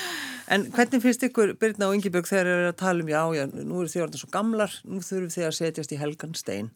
En 0.52 0.66
hvernig 0.76 1.04
finnst 1.06 1.28
ykkur, 1.28 1.54
Birna 1.60 1.90
og 1.90 1.98
Ingebjörg, 1.98 2.28
þegar 2.28 2.50
þeir 2.50 2.62
eru 2.62 2.72
að 2.72 2.80
tala 2.82 3.06
um, 3.06 3.12
já, 3.12 3.22
já, 3.38 3.44
nú 3.56 3.82
eru 3.82 3.92
þið 3.94 4.06
orðin 4.08 4.24
svo 4.24 4.32
gamlar, 4.34 4.80
nú 4.84 5.04
þurfum 5.06 5.36
þið 5.36 5.48
að 5.48 5.58
setjast 5.60 5.96
í 5.96 6.02
helgan 6.02 6.36
stein. 6.40 6.72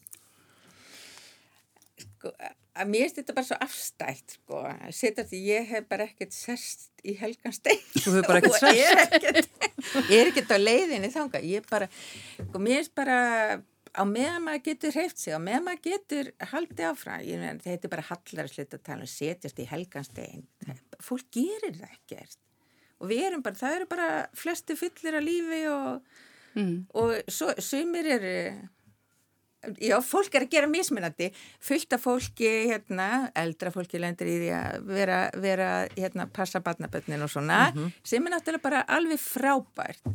Sko, 2.00 2.32
að 2.76 2.90
mér 2.90 3.06
finnst 3.06 3.20
þetta 3.20 3.36
bara 3.36 3.48
svo 3.48 3.58
afstætt 3.66 4.36
sko, 4.36 4.62
setja 4.94 5.24
því 5.28 5.40
ég 5.46 5.70
hef 5.70 5.86
bara 5.90 6.06
ekkert 6.08 6.34
sest 6.36 6.90
í 7.06 7.14
helganstein 7.20 7.80
Þú 7.94 8.18
hefur 8.18 8.26
bara 8.28 8.40
ekkert 8.42 8.66
er 8.72 9.02
ekkert, 9.06 9.56
ég 10.10 10.18
er 10.18 10.30
ekkert 10.32 10.52
á 10.52 10.58
leiðinni 10.60 11.10
þanga, 11.14 11.42
ég 11.46 11.66
bara, 11.70 11.88
sko, 12.36 12.60
mér 12.60 12.82
finnst 12.82 12.94
bara 12.98 13.18
á 13.96 14.04
meðan 14.04 14.44
maður 14.44 14.62
getur 14.68 14.94
hreift 14.96 15.18
sig, 15.22 15.34
á 15.34 15.40
meðan 15.40 15.64
maður 15.66 15.82
getur 15.88 16.30
haldið 16.52 16.84
áfram, 16.90 17.24
ég 17.24 17.40
meðan 17.42 17.62
þetta 17.64 17.88
er 17.88 17.94
bara 17.96 18.06
hallar 18.10 18.44
að 18.48 18.52
sluta 18.54 18.76
að 18.78 18.86
tala 18.90 19.06
um 19.06 19.12
setjast 19.12 19.58
í 19.62 19.68
helganstein, 19.72 20.46
fólk 21.02 21.26
gerir 21.34 21.76
það 21.80 21.96
ekkert 21.96 22.38
og 23.00 23.10
við 23.10 23.26
erum 23.26 23.42
bara, 23.44 23.60
það 23.60 23.74
eru 23.80 23.86
bara 23.90 24.08
flesti 24.36 24.76
fyllir 24.78 25.18
að 25.20 25.28
lífi 25.28 25.64
og, 25.72 26.16
Mm. 26.56 26.86
og 26.96 27.10
svo, 27.28 27.50
sumir 27.60 28.06
eru 28.08 28.30
Já, 29.82 29.96
fólk 30.04 30.34
er 30.38 30.44
að 30.46 30.52
gera 30.52 30.68
mismunandi, 30.70 31.26
fullt 31.60 31.92
af 31.96 32.04
fólki, 32.04 32.46
hérna, 32.70 33.32
eldra 33.34 33.72
fólki 33.74 33.98
lendur 33.98 34.28
í 34.30 34.36
því 34.44 34.50
að 34.54 34.84
vera, 34.86 35.16
vera 35.42 35.68
hérna, 35.96 36.28
passa 36.30 36.60
barnabötnin 36.62 37.24
og 37.24 37.32
svona, 37.32 37.72
sem 38.06 38.24
er 38.28 38.36
náttúrulega 38.36 38.62
bara 38.62 38.84
alveg 38.86 39.18
frábært. 39.18 40.06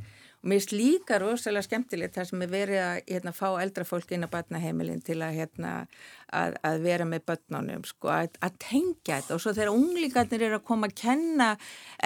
Mér 0.41 0.57
finnst 0.57 0.71
líka 0.73 1.19
rosalega 1.21 1.67
skemmtilegt 1.67 2.15
það 2.17 2.29
sem 2.31 2.41
er 2.41 2.49
verið 2.49 2.79
að 2.81 2.95
hérna, 3.11 3.33
fá 3.37 3.47
eldra 3.61 3.85
fólki 3.85 4.15
inn 4.17 4.25
á 4.25 4.33
barnaheimilin 4.33 5.03
til 5.05 5.19
að, 5.21 5.35
hérna, 5.37 5.73
að, 6.33 6.57
að 6.65 6.81
vera 6.87 7.05
með 7.05 7.25
börnunum, 7.29 7.83
sko, 7.85 8.09
að, 8.09 8.39
að 8.41 8.55
tengja 8.65 9.19
þetta. 9.19 9.37
Og 9.37 9.43
svo 9.43 9.53
þegar 9.53 9.73
unglingarnir 9.75 10.45
eru 10.47 10.57
að 10.57 10.67
koma 10.71 10.89
að 10.89 10.97
kenna 11.03 11.49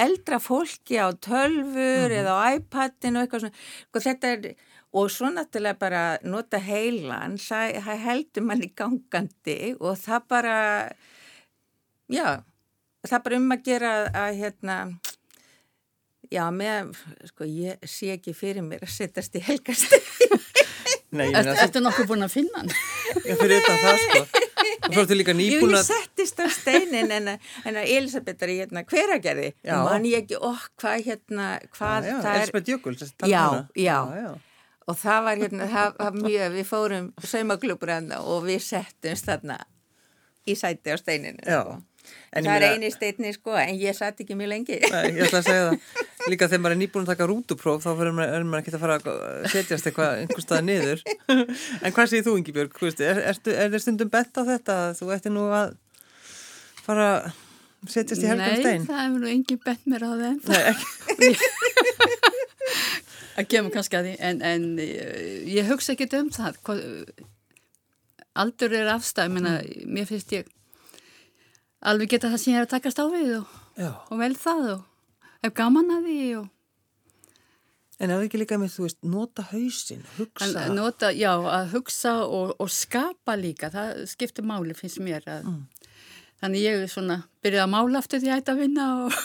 eldra 0.03 0.41
fólki 0.43 0.99
á 0.99 1.07
tölfur 1.15 2.17
eða 2.19 2.35
á 2.35 2.59
iPadin 2.59 3.15
og 3.15 3.23
eitthvað 3.23 3.45
svona, 3.45 3.61
sko, 3.87 4.03
þetta 4.09 4.33
er 4.35 4.49
og 4.95 5.11
svo 5.11 5.29
náttúrulega 5.31 5.79
bara 5.79 6.03
nota 6.23 6.59
heilan, 6.63 7.35
það 7.41 8.03
heldur 8.05 8.45
manni 8.47 8.69
gangandi 8.79 9.75
og 9.79 9.97
það 9.99 10.27
bara, 10.31 10.59
já, 12.11 12.27
það 13.03 13.25
bara 13.25 13.39
um 13.41 13.55
að 13.55 13.65
gera 13.67 13.91
að 14.15 14.39
hérna, 14.39 14.77
já, 16.33 16.43
með, 16.53 16.93
sko, 17.31 17.47
ég 17.49 17.83
sé 17.89 18.13
ekki 18.15 18.33
fyrir 18.37 18.65
mér 18.65 18.83
að 18.85 18.93
setjast 18.95 19.35
í 19.37 19.41
helgast. 19.45 19.93
Nei, 21.15 21.29
ég 21.29 21.37
Ertu, 21.37 21.47
meina, 21.47 21.61
ertu 21.63 21.81
nokkuð 21.83 22.07
búin 22.09 22.25
að 22.25 22.33
finna 22.33 22.59
hann? 22.59 22.71
þú 23.23 23.35
fyrir 23.39 23.61
utan 23.61 23.77
það, 23.83 23.99
sko. 24.03 24.23
Og 24.85 24.95
svo 24.95 25.03
ertu 25.05 25.15
líka 25.15 25.31
Jú, 25.31 25.37
nýbúin 25.39 25.71
ég 25.71 25.77
að, 25.79 25.85
settist 25.87 26.41
á 26.43 26.45
steinin 26.51 27.13
en, 27.15 27.29
en 27.37 27.77
að 27.79 27.91
Elisabeth 27.93 28.43
er 28.43 28.51
í 28.51 28.57
hérna 28.59 28.83
hveragerði 28.89 29.51
Já. 29.63 29.77
man 29.85 30.07
ég 30.09 30.25
ekki, 30.25 30.39
óh, 30.43 30.65
hvað 30.81 31.05
hérna, 31.05 31.45
hvað 31.77 32.09
já, 32.09 32.15
það 32.25 32.31
er. 32.33 32.41
Elisabeth 32.41 32.73
Jökull, 32.73 32.97
þessi 32.99 33.15
Já, 33.15 33.39
talkona. 33.45 33.61
já. 33.79 33.85
já, 33.85 34.25
já. 34.25 34.33
Og 34.85 34.99
það 35.01 35.23
var 35.25 35.39
hérna, 35.45 35.67
það 35.71 35.95
var 36.03 36.17
mjög, 36.19 36.51
við 36.59 36.67
fórum 36.69 37.07
saumaklubur 37.25 37.93
hérna 37.95 38.19
og 38.33 38.43
við 38.45 38.59
settumst 38.67 39.25
þarna 39.31 39.55
í 40.45 40.53
sæti 40.59 40.93
á 40.93 40.97
steininu. 41.01 41.41
Já. 41.47 41.61
En 42.35 42.43
það 42.43 42.55
er 42.55 42.75
eini 42.75 42.89
steinni 42.91 43.31
sko, 43.35 43.53
en 43.59 43.77
ég 43.79 43.95
satt 43.95 44.19
ekki 44.23 44.35
mjög 44.35 44.51
lengi. 44.51 44.79
Nei, 44.91 45.03
ég 45.15 45.21
ætla 45.27 45.39
að 45.39 45.47
segja 45.47 45.69
það. 45.69 46.03
Líka 46.31 46.49
þegar 46.49 46.63
maður 46.63 46.75
er 46.75 46.81
nýbúin 46.81 47.05
að 47.05 47.11
taka 47.13 47.29
rútupróf 47.29 47.85
þá 47.85 47.89
er 47.93 48.11
maður 48.17 48.57
ekki 48.59 48.73
að 48.75 48.83
fara 48.83 48.97
að 48.99 49.47
setjast 49.53 49.89
eitthvað 49.89 50.21
einhver 50.23 50.43
stað 50.43 50.67
niður. 50.67 51.03
en 51.29 51.95
hvað 51.95 52.11
segir 52.11 52.27
þú, 52.27 52.35
Ingi 52.41 52.55
Björg? 52.55 52.83
Er, 52.99 53.23
ertu, 53.31 53.55
er 53.55 53.73
þér 53.73 53.85
stundum 53.85 54.11
bett 54.13 54.35
á 54.35 54.43
þetta 54.49 54.77
að 54.87 54.99
þú 54.99 55.09
ætti 55.15 55.33
nú 55.33 55.47
að 55.55 55.75
fara 56.85 57.09
að 57.13 57.91
setjast 57.93 58.25
í 58.25 58.29
helgan 58.31 58.59
stein? 58.59 58.83
Nei, 58.83 58.89
það 58.89 59.03
hefur 59.03 59.21
nú 59.21 59.31
engin 59.31 59.61
bett 59.65 59.87
mér 59.89 60.05
á 60.05 60.11
þeim. 60.23 60.41
Nei, 60.49 60.63
ekki. 60.73 61.31
Það 63.35 63.47
kemur 63.51 63.73
kannski 63.73 63.97
að 63.99 64.05
því, 64.07 64.11
en, 64.23 64.37
en 64.47 64.67
eh, 64.79 65.39
ég 65.51 65.67
hugsa 65.67 65.91
ekki 65.91 66.07
um 66.15 66.29
það. 66.31 66.59
Hvað, 66.63 66.83
aldur 68.39 68.75
er 68.79 68.91
afstæð, 68.93 69.33
mér 69.35 70.07
finnst 70.07 70.31
ég 70.35 70.47
alveg 71.91 72.15
geta 72.15 72.31
það 72.33 72.41
sem 72.41 72.53
ég 72.53 72.59
er 72.59 72.67
að 72.67 72.73
takast 72.73 72.99
á 73.01 73.05
við 73.11 73.31
og, 73.39 73.55
og 74.09 74.19
vel 74.19 74.33
það 74.39 74.67
og 74.73 74.83
hef 75.45 75.55
gaman 75.57 75.95
að 75.97 76.09
því 76.09 76.19
og 76.41 76.51
En 77.95 78.11
er 78.11 78.17
það 78.17 78.25
ekki 78.25 78.39
líka 78.41 78.57
með, 78.59 78.73
þú 78.73 78.85
veist, 78.85 78.97
nota 79.07 79.43
hausinn, 79.53 80.01
hugsa? 80.17 80.65
En 80.65 80.73
nota, 80.75 81.13
já, 81.15 81.29
að 81.31 81.69
hugsa 81.77 82.15
og, 82.27 82.49
og 82.59 82.71
skapa 82.73 83.37
líka, 83.39 83.69
það 83.71 84.01
skiptir 84.11 84.43
máli 84.47 84.75
finnst 84.75 84.99
mér 84.99 85.23
að, 85.31 85.47
þannig 86.43 86.65
ég 86.65 86.83
er 86.83 86.91
svona 86.91 87.21
byrjuð 87.45 87.63
að 87.63 87.71
mála 87.71 88.01
aftur 88.01 88.19
því 88.19 88.27
að 88.27 88.33
ég 88.33 88.43
ætti 88.43 88.51
að 88.51 88.59
vinna 88.65 88.87
og 89.05 89.15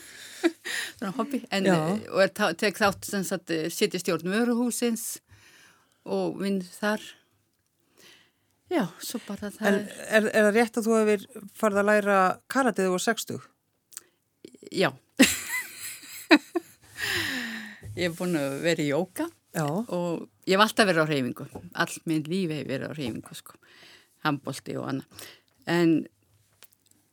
svona 0.98 1.12
hobby, 1.20 1.44
en 1.54 1.70
Já. 1.70 1.76
og 2.10 2.24
er, 2.24 2.34
tek 2.64 2.82
þátt 2.82 3.06
sem 3.12 3.26
sagt 3.30 3.54
eh, 3.54 3.68
sitja 3.70 4.00
í 4.00 4.02
stjórn 4.02 4.34
vöruhúsins 4.34 5.06
og 6.02 6.42
vinn 6.42 6.58
þar 6.66 7.04
já, 8.72 8.84
svo 9.04 9.20
bara 9.26 9.50
það 9.52 9.66
En 9.68 9.74
er, 9.84 10.28
er 10.30 10.46
það 10.48 10.54
rétt 10.56 10.78
að 10.80 10.86
þú 10.88 10.96
hefur 11.00 11.26
farið 11.60 11.80
að 11.82 11.88
læra 11.90 12.18
karatið 12.54 12.92
og 12.94 13.00
60? 13.04 13.40
já. 14.72 14.90
Ég 17.94 18.08
hef 18.10 18.16
búin 18.18 18.34
að 18.38 18.56
vera 18.64 18.82
í 18.82 18.88
jóka 18.90 19.28
Já. 19.54 19.62
og 19.70 20.24
ég 20.50 20.56
hef 20.56 20.64
alltaf 20.64 20.88
verið 20.88 21.04
á 21.06 21.10
reyfingu 21.12 21.44
all 21.78 21.92
minn 22.10 22.24
lífi 22.26 22.56
hef 22.58 22.66
verið 22.66 22.90
á 22.90 22.92
reyfingu 22.96 23.36
sko, 23.38 23.54
handbólti 24.26 24.74
og 24.80 24.88
annað. 24.90 25.28
En 25.70 25.92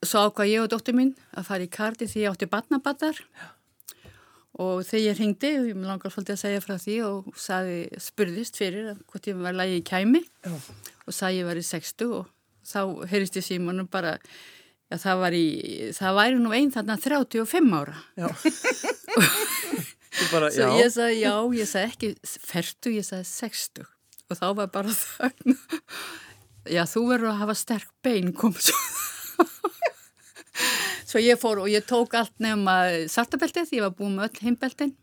svo 0.02 0.24
ákvað 0.26 0.50
ég 0.50 0.64
og 0.64 0.72
dóttir 0.72 0.96
mín 0.98 1.12
að 1.38 1.46
fara 1.46 1.62
í 1.68 1.70
kardi 1.70 2.08
því 2.10 2.24
ég 2.24 2.32
átti 2.34 2.48
barnabattar 2.50 3.20
og 4.60 4.82
þegar 4.84 5.04
ég 5.06 5.18
ringdi 5.20 5.50
ég 5.54 5.78
langar 5.80 6.12
svolítið 6.12 6.34
að 6.36 6.42
segja 6.42 6.62
frá 6.64 6.74
því 6.82 6.96
og 7.06 7.30
saði, 7.40 7.78
spurðist 8.02 8.58
fyrir 8.60 8.90
hvort 9.08 9.28
ég 9.30 9.38
var 9.40 9.56
lægi 9.56 9.78
í 9.80 9.84
kæmi 9.88 10.20
Já. 10.44 10.52
og 11.06 11.16
sagði 11.16 11.38
ég 11.40 11.48
var 11.48 11.60
í 11.60 11.64
60 11.64 12.16
og 12.18 12.26
þá 12.68 12.80
heyrist 13.12 13.38
ég 13.40 13.46
símanum 13.46 13.88
bara 13.90 14.18
að 14.92 15.00
það 15.06 15.22
var 15.22 15.32
í, 15.38 15.46
það 15.96 16.18
væri 16.20 16.42
nú 16.42 16.52
einn 16.52 16.72
þarna 16.74 16.98
35 17.00 17.72
ára 17.80 17.96
bara, 20.32 20.50
Svo 20.52 20.68
ég 20.76 20.92
sagði 20.92 21.22
já, 21.22 21.32
ég 21.56 21.68
sagði 21.70 21.88
ekki 21.88 22.12
fertu, 22.44 22.92
ég 22.92 23.08
sagði 23.08 23.28
60 23.32 23.88
og 24.32 24.38
þá 24.38 24.46
var 24.56 24.70
bara 24.72 24.92
þögn. 25.02 25.56
Já, 26.72 26.84
þú 26.88 27.00
verður 27.10 27.32
að 27.32 27.40
hafa 27.42 27.56
sterk 27.58 27.90
bein 28.04 28.30
komið 28.36 28.68
svo. 28.70 28.78
Svo 31.12 31.20
ég 31.20 31.36
fór 31.36 31.58
og 31.60 31.68
ég 31.68 31.84
tók 31.84 32.14
allt 32.16 32.32
nefna 32.40 32.74
sartabeltið, 33.12 33.74
ég 33.76 33.84
var 33.84 33.92
búin 33.98 34.14
með 34.16 34.30
öll 34.30 34.46
heimbeltin. 34.46 34.94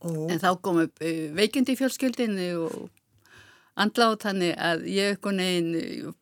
Ó, 0.00 0.08
En 0.32 0.40
þá 0.40 0.54
kom 0.64 0.78
upp 0.86 1.02
eh, 1.04 1.26
veikindi 1.36 1.74
í 1.76 1.76
fjölskyldinni 1.76 2.46
og 2.56 2.88
andlátt 3.80 4.24
þannig 4.24 4.54
að 4.56 4.86
ég 4.88 5.12
eitthvað 5.12 5.36
neginn 5.36 6.14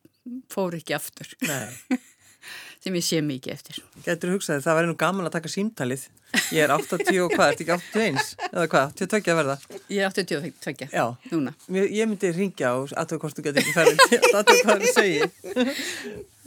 fór 0.51 0.75
ekki 0.81 0.97
aftur, 0.99 1.31
nei. 1.47 1.71
sem 2.89 2.97
ég 2.99 3.05
sé 3.07 3.19
mikið 3.25 3.53
eftir. 3.55 3.81
Gætur 4.07 4.33
hugsaði, 4.35 4.63
það 4.65 4.79
væri 4.81 4.89
nú 4.91 4.97
gaman 5.01 5.29
að 5.29 5.35
taka 5.37 5.51
símtalið. 5.53 6.07
Ég 6.53 6.61
er 6.67 6.73
80 6.75 7.21
og 7.25 7.33
hvað, 7.33 7.53
ertu 7.55 7.65
ekki 7.65 7.75
81? 7.75 8.27
Eða 8.51 8.65
hvað, 8.73 8.91
82 9.01 9.31
að 9.33 9.39
verða? 9.39 9.55
Ég 9.89 10.03
er 10.03 10.11
82 10.13 10.89
Já. 10.93 11.05
núna. 11.33 11.55
Ég 11.73 12.11
myndi 12.11 12.33
ringja 12.37 12.75
og 12.77 12.93
aðtöku 13.01 13.23
hvort 13.25 13.39
þú 13.39 13.45
getur 13.47 13.63
ekki 13.63 13.77
ferðið, 13.79 14.27
aðtöku 14.37 14.59
hvað 14.67 14.85
það 14.85 14.99
segi. 14.99 15.31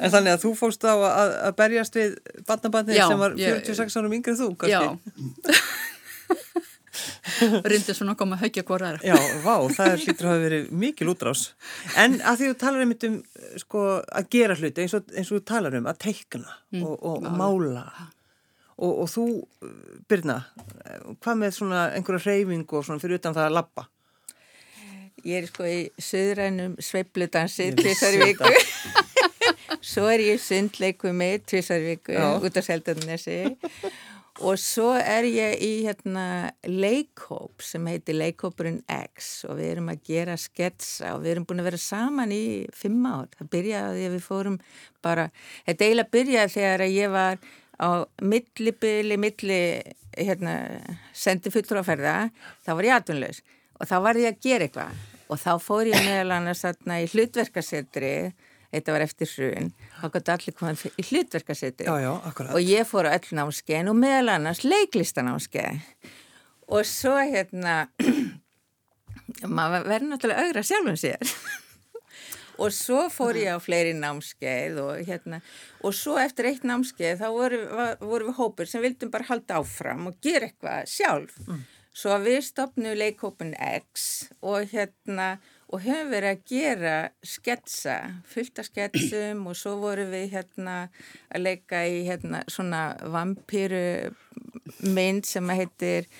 En 0.01 0.13
þannig 0.13 0.36
að 0.36 0.43
þú 0.45 0.51
fóst 0.60 0.86
á 0.86 0.93
að, 0.97 1.34
berjast 1.58 1.97
við 1.97 2.13
barnabandið 2.49 2.99
Já, 2.99 3.08
sem 3.10 3.21
var 3.25 3.36
ég- 3.41 3.58
46 3.65 3.97
árum 4.01 4.13
yngri 4.19 4.36
en 4.36 4.39
þú, 4.43 4.51
Já. 4.69 4.82
Rindi 7.72 7.96
svona 7.98 8.16
koma 8.20 8.38
að 8.38 8.46
haugja 8.46 8.64
hvora 8.68 8.92
aðra. 8.92 9.04
Já, 9.12 9.18
vá, 9.46 9.56
það 9.76 9.96
hlýtur 10.06 10.28
að 10.28 10.32
hafa 10.34 10.44
verið 10.46 10.72
mikil 10.84 11.10
útrás. 11.14 11.44
En 12.02 12.18
að 12.22 12.42
því 12.42 12.50
þú 12.52 12.58
talar 12.64 12.86
einmitt 12.86 13.06
um 13.10 13.20
sko, 13.64 13.86
að 14.06 14.30
gera 14.38 14.58
hluti 14.60 14.86
eins 14.86 14.96
og, 14.98 15.12
eins 15.16 15.32
og 15.32 15.40
þú 15.40 15.46
talar 15.54 15.78
um 15.82 15.90
að 15.92 16.02
teikna 16.08 16.58
Mm, 16.72 16.86
og, 16.88 17.02
og 17.04 17.26
mála 17.36 17.82
og, 18.80 18.92
og 19.04 19.08
þú, 19.12 19.24
Birna, 20.08 20.38
hvað 21.20 21.42
með 21.42 21.52
svona 21.58 21.82
einhverja 21.98 22.32
reyfingu 22.32 22.78
og 22.80 22.86
svona 22.88 23.02
fyrir 23.04 23.20
utan 23.20 23.36
það 23.36 23.50
að 23.50 23.56
labba? 23.58 23.84
Ég 25.28 25.44
er 25.44 25.50
sko 25.52 25.68
í 25.68 25.82
söðrænum 26.02 26.78
sveifludansi 26.82 27.68
Ég 27.68 27.76
vissi 27.78 27.92
tvisar 27.92 28.16
viku. 28.24 28.54
svo 29.92 30.08
er 30.10 30.24
ég 30.24 30.40
sundleiku 30.42 31.12
með 31.14 31.44
tvisar 31.52 31.84
viku 31.84 32.16
Já. 32.16 32.26
út 32.40 32.58
af 32.58 32.66
Seldarnesi. 32.66 33.38
Og 34.39 34.56
svo 34.56 34.94
er 34.96 35.26
ég 35.28 35.60
í 35.60 35.72
hérna 35.84 36.54
leikhóp 36.63 37.60
sem 37.65 37.84
heitir 37.91 38.15
Leikhópurinn 38.15 38.80
X 38.88 39.44
og 39.50 39.58
við 39.60 39.74
erum 39.74 39.91
að 39.91 40.06
gera 40.08 40.38
sketsa 40.39 41.12
og 41.17 41.26
við 41.26 41.34
erum 41.34 41.48
búin 41.50 41.60
að 41.60 41.67
vera 41.67 41.82
saman 41.84 42.32
í 42.32 42.46
fimm 42.74 43.04
ár. 43.04 43.28
Það 43.36 43.50
byrjaði 43.58 44.06
að 44.08 44.15
við 44.15 44.24
fórum 44.24 44.58
bara, 45.04 45.28
þetta 45.67 45.88
eiginlega 45.88 46.13
byrjaði 46.15 46.54
þegar 46.56 46.86
ég 46.88 47.12
var 47.12 47.41
á 47.82 47.89
millibili, 48.24 49.17
milli, 49.20 49.62
hérna, 50.15 50.56
sendi 51.12 51.52
fulltróferða, 51.52 52.30
þá 52.63 52.72
var 52.78 52.88
ég 52.88 52.98
atvinnlaus 53.02 53.41
og 53.82 53.89
þá 53.89 53.98
var 54.06 54.22
ég 54.22 54.32
að 54.32 54.46
gera 54.46 54.67
eitthvað 54.67 55.08
og 55.32 55.39
þá 55.39 55.52
fór 55.63 55.89
ég 55.89 56.06
meðal 56.06 56.38
annars 56.38 56.63
þarna 56.65 57.02
í 57.02 57.10
hlutverkasetri 57.12 58.15
þetta 58.71 58.95
var 58.95 59.05
eftir 59.05 59.31
hrun, 59.36 59.71
þá 59.99 60.05
gott 60.15 60.31
allir 60.34 60.57
komað 60.57 60.86
í 60.91 61.05
akkurat. 62.31 62.53
Og 62.55 62.65
ég 62.65 62.88
fór 62.88 63.10
á 63.10 63.15
öll 63.15 63.38
námskein 63.39 63.91
og 63.91 63.97
meðal 63.99 64.36
annars 64.36 64.63
leiklistanámskein. 64.65 65.81
Og 66.71 66.88
svo 66.88 67.17
hérna, 67.19 67.89
maður 69.57 69.89
verður 69.89 70.13
náttúrulega 70.13 70.47
augra 70.47 70.63
sjálfum 70.65 70.99
sér. 70.99 71.36
og 72.62 72.71
svo 72.75 73.07
fór 73.12 73.39
ég 73.41 73.57
á 73.57 73.60
fleiri 73.63 73.93
námskeið 73.97 74.79
og 74.84 75.03
hérna, 75.07 75.41
og 75.84 75.95
svo 75.97 76.17
eftir 76.21 76.51
eitt 76.51 76.65
námskeið 76.67 77.21
þá 77.23 77.27
voru, 77.36 77.62
voru 77.99 78.29
við 78.29 78.39
hópur 78.39 78.69
sem 78.69 78.84
vildum 78.84 79.12
bara 79.13 79.27
halda 79.29 79.60
áfram 79.62 80.10
og 80.12 80.19
gera 80.23 80.47
eitthvað 80.49 80.89
sjálf. 80.91 81.38
Mm. 81.47 81.63
Svo 81.91 82.15
við 82.23 82.39
stopnum 82.47 82.95
leikópin 82.95 83.51
X 83.60 84.29
og 84.39 84.69
hérna, 84.71 85.34
og 85.71 85.84
höfum 85.86 86.12
verið 86.12 86.34
að 86.34 86.41
gera 86.51 86.95
sketsa, 87.23 87.97
fullta 88.27 88.65
sketsum 88.67 89.45
og 89.47 89.55
svo 89.57 89.77
voru 89.79 90.07
við 90.12 90.34
hérna 90.36 90.75
að 91.31 91.45
leika 91.45 91.86
í 91.88 92.01
hérna 92.07 92.43
svona 92.51 92.91
vampýru 93.13 94.12
mynd 94.91 95.27
sem 95.27 95.49
að 95.51 95.63
heitir 95.63 96.12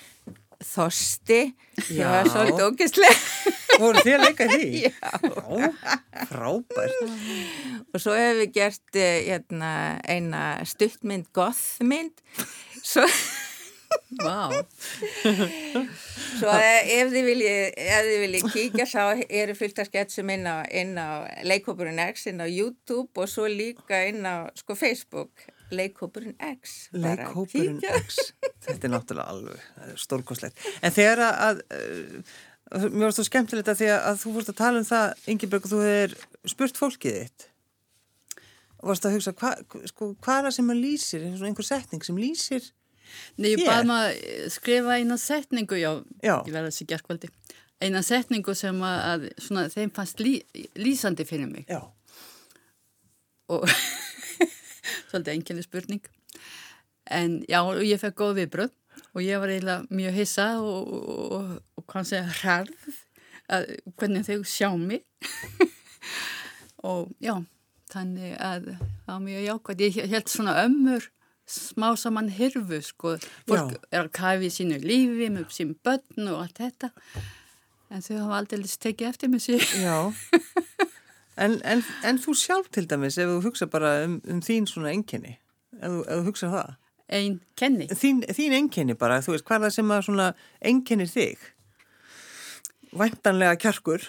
Þosti, 0.62 1.40
það 1.74 2.06
var 2.06 2.28
svolítið 2.30 2.64
ógæslega. 2.68 3.14
Voru 3.82 4.02
þið 4.04 4.14
að 4.14 4.22
leika 4.22 4.46
því? 4.46 4.66
Já. 4.84 4.92
Frábært. 6.30 7.00
Og 7.90 8.02
svo 8.04 8.14
hefur 8.14 8.38
við 8.44 8.52
gert 8.54 9.00
eh, 9.00 9.24
hérna, 9.26 9.72
eina 10.06 10.42
stuttmynd, 10.68 11.32
gothmynd. 11.34 12.22
Svo... 12.78 13.08
Vá. 14.22 14.52
Svo 16.42 16.52
eh, 16.58 16.92
ef 16.98 17.10
þið 17.12 17.26
viljið 17.28 18.10
vilji 18.24 18.42
kíkja 18.50 18.86
þá 18.90 19.02
eru 19.28 19.54
fullt 19.58 19.80
að 19.82 19.90
sketsum 19.90 20.32
inn 20.34 20.48
á, 20.50 20.66
á 20.66 21.10
leikópurinn 21.46 22.02
X, 22.08 22.26
inn 22.32 22.42
á 22.42 22.46
YouTube 22.50 23.22
og 23.22 23.30
svo 23.30 23.46
líka 23.50 24.02
inn 24.10 24.26
á 24.26 24.50
sko, 24.58 24.74
Facebook 24.78 25.46
Leikópurinn 25.72 26.34
X. 26.36 26.88
Leikópurinn 26.92 27.78
X. 28.02 28.32
Þetta 28.66 28.88
er 28.88 28.92
náttúrulega 28.92 29.28
alveg 29.32 29.94
stórkoslegt. 30.02 30.58
En 30.84 30.92
þegar 30.92 31.22
að, 31.30 31.62
uh, 31.72 32.34
mér 32.90 33.06
varst 33.06 33.22
þú 33.22 33.28
skemmtilegt 33.30 33.70
að 33.72 33.80
því 33.80 33.88
að 33.94 34.20
þú 34.24 34.34
fórst 34.36 34.52
að 34.52 34.60
tala 34.60 34.82
um 34.82 34.90
það, 34.90 35.24
Ingeborg, 35.32 35.70
þú 35.70 35.80
hefur 35.86 36.52
spurt 36.52 36.82
fólkið 36.82 37.18
þitt 37.22 37.48
og 38.82 38.90
varst 38.90 39.04
að 39.06 39.16
hugsa, 39.16 39.32
hva, 39.38 39.52
sko, 39.86 40.12
hvað 40.18 40.40
er 40.40 40.46
það 40.48 40.54
sem 40.56 40.70
að 40.74 40.80
lýsir, 40.82 41.26
einhver 41.38 41.66
setning 41.66 42.02
sem 42.02 42.16
lýsir 42.18 42.64
Nei, 43.40 43.52
ég 43.54 43.64
bað 43.66 43.88
maður 43.88 44.50
skrifa 44.52 44.98
eina 44.98 45.18
setningu, 45.20 45.78
já, 45.80 45.90
já. 46.22 46.36
ég 46.46 46.52
verði 46.52 46.70
þessi 46.70 46.88
gerðkvöldi, 46.90 47.30
eina 47.82 48.02
setningu 48.06 48.54
sem 48.58 48.78
að, 48.86 48.98
að 49.08 49.26
svona, 49.46 49.66
þeim 49.72 49.92
fannst 49.96 50.22
lí, 50.22 50.34
lýsandi 50.78 51.26
fyrir 51.28 51.50
mig. 51.50 51.66
Já. 51.70 51.80
Og 53.52 53.66
svolítið 55.10 55.34
enginni 55.34 55.64
spurning. 55.64 56.04
En 57.12 57.40
já, 57.50 57.60
ég 57.84 58.00
fekk 58.00 58.18
góð 58.20 58.38
viðbröð 58.40 58.76
og 59.12 59.24
ég 59.24 59.40
var 59.40 59.52
eiginlega 59.52 59.88
mjög 59.92 60.18
hissa 60.20 60.48
og, 60.62 60.92
og, 60.92 61.48
og 61.76 61.86
kannski 61.90 62.20
hærð 62.42 63.00
að 63.52 63.72
hvernig 63.98 64.28
þau 64.28 64.44
sjá 64.48 64.70
mig. 64.78 65.02
og 66.92 67.10
já, 67.22 67.34
þannig 67.92 68.36
að 68.38 68.70
það 68.76 69.10
var 69.12 69.26
mjög 69.26 69.44
jákvæmt. 69.48 69.84
Ég 69.88 70.14
held 70.14 70.32
svona 70.32 70.56
ömmur 70.62 71.10
smá 71.48 71.92
saman 71.98 72.30
hirfu 72.32 72.80
sko, 72.84 73.16
fólk 73.48 73.74
Já. 73.74 73.80
er 73.90 74.00
að 74.04 74.12
kafi 74.16 74.48
í 74.48 74.54
sínu 74.54 74.80
lífi 74.82 75.28
með 75.32 75.52
sín 75.54 75.74
börn 75.84 76.28
og 76.32 76.44
allt 76.44 76.60
þetta. 76.62 76.92
En 77.92 78.04
þau 78.04 78.16
hafa 78.22 78.38
aldrei 78.40 78.64
tekið 78.86 79.08
eftir 79.10 79.32
með 79.32 79.46
sér. 79.46 79.66
Já. 79.82 79.96
En, 81.40 81.56
en, 81.64 81.80
en 82.04 82.18
þú 82.20 82.34
sjálf 82.36 82.66
til 82.72 82.84
dæmis 82.84 83.16
ef 83.16 83.30
þú 83.30 83.38
hugsa 83.46 83.66
bara 83.72 84.02
um, 84.04 84.18
um 84.28 84.42
þín 84.44 84.66
svona 84.68 84.90
enginni 84.92 85.38
ef, 85.78 85.94
ef 86.04 86.10
þú 86.10 86.24
hugsa 86.26 86.50
það? 86.52 86.74
Einn 87.12 87.38
kenni. 87.56 87.86
Þín, 87.88 88.20
þín 88.36 88.56
enginni 88.56 88.96
bara, 89.00 89.22
þú 89.24 89.34
veist, 89.34 89.46
hvað 89.48 89.58
er 89.58 89.64
það 89.64 89.74
sem 89.76 89.94
að 89.96 90.02
svona 90.06 90.26
enginnir 90.70 91.08
þig? 91.08 91.46
Væntanlega 93.00 93.56
kjarkur. 93.64 94.04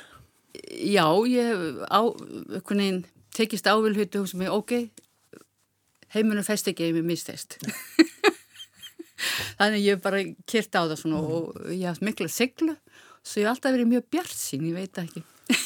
Já, 0.84 1.08
ég 1.32 1.80
á, 1.88 2.02
tekist 3.34 3.72
ávilhutu 3.72 4.22
hos 4.24 4.36
mig, 4.38 4.52
ok 4.52 4.92
heimunum 6.14 6.46
fest 6.46 6.70
ekki 6.72 6.90
ef 6.90 7.00
ég 7.00 7.08
mistest 7.08 7.58
þannig 9.60 9.86
ég 9.86 10.04
bara 10.04 10.22
kyrt 10.50 10.76
á 10.76 10.84
það 10.84 11.00
svona 11.00 11.22
mm. 11.22 11.32
og 11.38 11.74
ég 11.74 11.88
haf 11.90 12.04
miklu 12.04 12.30
siglu 12.32 12.76
svo 13.24 13.42
ég 13.42 13.48
hef 13.48 13.56
alltaf 13.56 13.76
verið 13.76 13.92
mjög 13.94 14.06
bjart 14.12 14.36
sín, 14.36 14.68
ég 14.68 14.76
veit 14.76 14.98
ekki. 15.00 15.24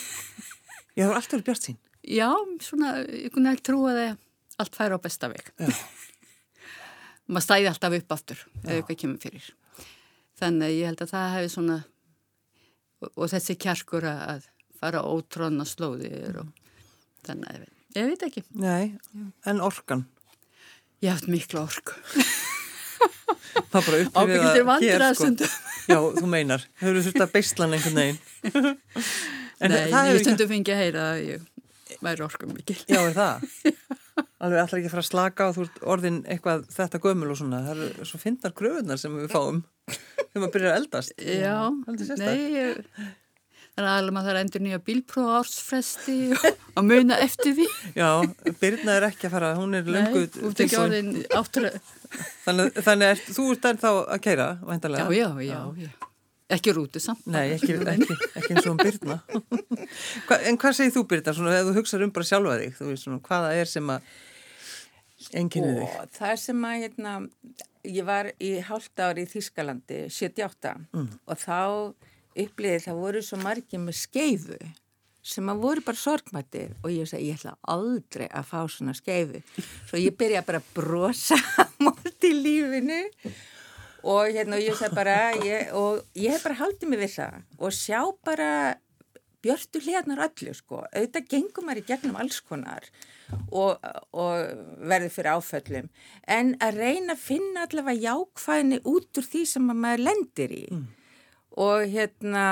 Ég 0.98 1.06
hef 1.06 1.14
alltaf 1.14 1.38
verið 1.38 1.48
bjart 1.50 1.68
sín 1.68 1.78
Já, 2.08 2.30
svona, 2.64 3.02
ég 3.12 3.34
kunni 3.34 3.52
ekki 3.52 3.66
trúa 3.68 3.92
að 3.92 4.14
allt 4.62 4.78
færi 4.78 4.96
á 4.96 5.00
besta 5.04 5.28
veg. 5.28 5.50
Maður 7.28 7.44
stæði 7.44 7.68
alltaf 7.68 7.96
upp 7.98 8.14
aftur 8.16 8.44
eða 8.62 8.78
eitthvað 8.78 9.00
kemur 9.02 9.20
fyrir. 9.26 9.50
Þannig 10.40 10.78
ég 10.78 10.88
held 10.88 11.04
að 11.04 11.12
það 11.12 11.34
hefði 11.36 11.50
svona 11.52 11.76
og, 13.04 13.10
og 13.10 13.28
þessi 13.34 13.58
kjarkur 13.60 14.08
að 14.08 14.48
fara 14.80 15.04
ótronna 15.04 15.66
slóðir 15.68 16.40
og 16.46 16.64
þannig 17.28 17.50
að 17.50 17.58
ég 17.58 17.66
veit, 17.66 17.76
ég 17.98 18.10
veit 18.14 18.26
ekki. 18.30 18.46
Nei, 18.64 18.86
en 19.52 19.60
orkan 19.66 20.06
Ég 21.06 21.14
hafði 21.14 21.34
miklu 21.36 21.62
orku. 21.62 21.98
Það 23.72 23.82
bara 23.88 24.00
upplifið 24.04 24.08
að 24.08 24.22
Ábyggjast 24.22 24.58
er 24.58 24.66
vandraðsundum. 24.68 25.52
Sko. 25.52 25.76
Já, 25.88 25.98
þú 26.18 26.30
meinar. 26.32 26.64
Þau 26.80 26.88
eru 26.92 27.04
þurft 27.06 27.24
að 27.24 27.34
beistlan 27.36 27.76
einhvern 27.78 28.00
veginn. 28.02 28.78
En 29.58 29.74
Nei, 29.74 29.88
ég 29.90 30.20
stundum 30.22 30.46
ekki... 30.46 30.52
fengi 30.52 30.70
að 30.70 30.82
heyra 30.84 31.04
að 31.16 31.20
ég 31.26 31.46
væri 32.06 32.22
orku 32.22 32.50
mikil. 32.52 32.76
Já, 32.86 33.00
er 33.00 33.16
það? 33.16 33.48
Alveg 34.46 34.60
ætlar 34.62 34.78
ekki 34.78 34.90
að 34.90 34.94
fara 34.94 35.02
að 35.02 35.08
slaka 35.08 35.48
og 35.48 35.56
þú 35.56 35.64
ert 35.64 35.80
orðin 35.96 36.20
eitthvað 36.30 36.68
þetta 36.76 37.00
gömul 37.02 37.32
og 37.34 37.40
svona. 37.40 37.64
Það 37.66 37.82
eru 37.88 38.06
svo 38.06 38.20
finnar 38.22 38.54
gröðunar 38.60 39.02
sem 39.02 39.16
við 39.18 39.32
fáum 39.34 39.64
þegar 39.88 40.44
maður 40.44 40.54
byrjar 40.54 40.76
að 40.76 40.80
eldast. 40.84 41.16
Já, 41.18 41.58
nei, 42.22 42.38
ég... 42.54 43.02
Þannig 43.78 43.92
að 43.92 44.08
maður 44.10 44.32
þarf 44.32 44.38
að 44.40 44.42
endur 44.42 44.64
nýja 44.66 44.78
bílpróf 44.82 45.34
ársfresti 45.38 46.14
og 46.42 46.86
muna 46.88 47.20
eftir 47.22 47.54
því. 47.60 47.68
Já, 47.94 48.08
Birna 48.58 48.96
er 48.98 49.06
ekki 49.12 49.28
að 49.28 49.36
fara, 49.36 49.52
hún 49.60 49.78
er 49.78 49.86
löngu... 49.86 50.24
Nei, 50.26 50.40
út 50.50 50.64
ekki 50.66 50.80
orðin 50.82 51.12
áttur. 51.38 51.68
Þannig, 52.48 52.80
þannig 52.88 53.14
að 53.14 53.22
þú 53.36 53.46
ert 53.54 53.68
þar 53.68 53.80
þá 53.84 53.88
að 53.92 54.24
keira, 54.26 54.48
væntalega? 54.66 55.06
Já, 55.14 55.22
já, 55.22 55.46
já, 55.46 55.86
já. 55.86 56.10
Ekki 56.58 56.74
rúti 56.74 57.04
samt. 57.04 57.22
Nei, 57.30 57.52
ekki, 57.54 57.78
ekki, 57.94 58.18
ekki 58.40 58.56
eins 58.56 58.66
og 58.66 58.74
um 58.74 58.82
Birna. 58.82 59.20
Hva, 60.26 60.42
en 60.48 60.58
hvað 60.58 60.78
segir 60.80 60.98
þú 60.98 61.06
Birna, 61.14 61.38
svona, 61.38 61.54
þegar 61.54 61.70
þú 61.70 61.78
hugsaður 61.78 62.08
um 62.08 62.18
bara 62.18 62.30
sjálfa 62.32 62.58
þig? 62.64 62.76
Þú 62.80 62.90
veist 62.90 63.06
svona, 63.06 63.22
hvaða 63.30 63.56
er 63.62 63.74
sem 63.76 63.94
að 63.94 64.12
enginni 65.44 65.74
þig? 65.78 65.96
Það 66.18 66.34
er 66.34 66.44
sem 66.48 66.68
að, 66.72 66.78
hérna, 66.88 67.16
ég 67.94 68.10
var 68.10 68.34
í 68.42 68.54
hálft 68.74 69.06
ári 69.06 69.28
í 69.28 69.32
Þískalandi, 69.38 70.06
78, 70.18 70.78
mm. 70.98 71.10
og 71.28 71.46
þá 71.46 71.60
uppliðið 72.44 72.86
það 72.88 73.02
voru 73.02 73.24
svo 73.26 73.40
margir 73.42 73.82
með 73.82 73.98
skeifu 74.02 74.60
sem 75.28 75.52
að 75.52 75.62
voru 75.66 75.84
bara 75.84 76.00
sorgmættir 76.00 76.74
og 76.84 76.94
ég 76.94 77.10
sagði 77.10 77.32
ég 77.32 77.42
ætla 77.42 77.58
aldrei 77.74 78.28
að 78.28 78.48
fá 78.48 78.60
svona 78.72 78.96
skeifu. 78.96 79.44
Svo 79.90 80.00
ég 80.00 80.16
byrja 80.18 80.46
bara 80.48 80.62
að 80.62 80.72
brosa 80.78 81.38
móti 81.84 82.32
í 82.32 82.40
lífinu 82.46 83.02
og 84.08 84.32
hérna 84.32 84.60
og 84.60 84.64
ég 84.64 84.78
sagði 84.80 85.00
bara 85.02 85.18
ég, 85.44 85.72
og 85.76 86.04
ég 86.16 86.36
hef 86.36 86.48
bara 86.48 86.60
haldið 86.62 86.92
mig 86.92 87.04
við 87.04 87.16
það 87.18 87.40
og 87.58 87.76
sjá 87.76 88.02
bara 88.28 88.52
björstu 89.44 89.84
hliðnar 89.84 90.24
öllu 90.28 90.56
sko. 90.56 90.82
Auðvitað 90.96 91.30
gengum 91.34 91.68
maður 91.68 91.84
í 91.84 91.88
gegnum 91.92 92.20
alls 92.20 92.40
konar 92.44 92.88
og, 93.52 93.84
og 94.16 94.80
verður 94.88 95.14
fyrir 95.14 95.34
áföllum. 95.36 95.90
En 96.24 96.56
að 96.64 96.80
reyna 96.80 97.18
að 97.18 97.26
finna 97.26 97.68
allavega 97.68 98.08
jákvæðinni 98.08 98.80
út 98.88 99.20
úr 99.20 99.28
því 99.28 99.44
sem 99.52 99.68
maður 99.74 100.08
lendir 100.08 100.56
í. 100.56 100.64
Mm 100.72 100.97
og 101.58 101.88
hérna 101.90 102.48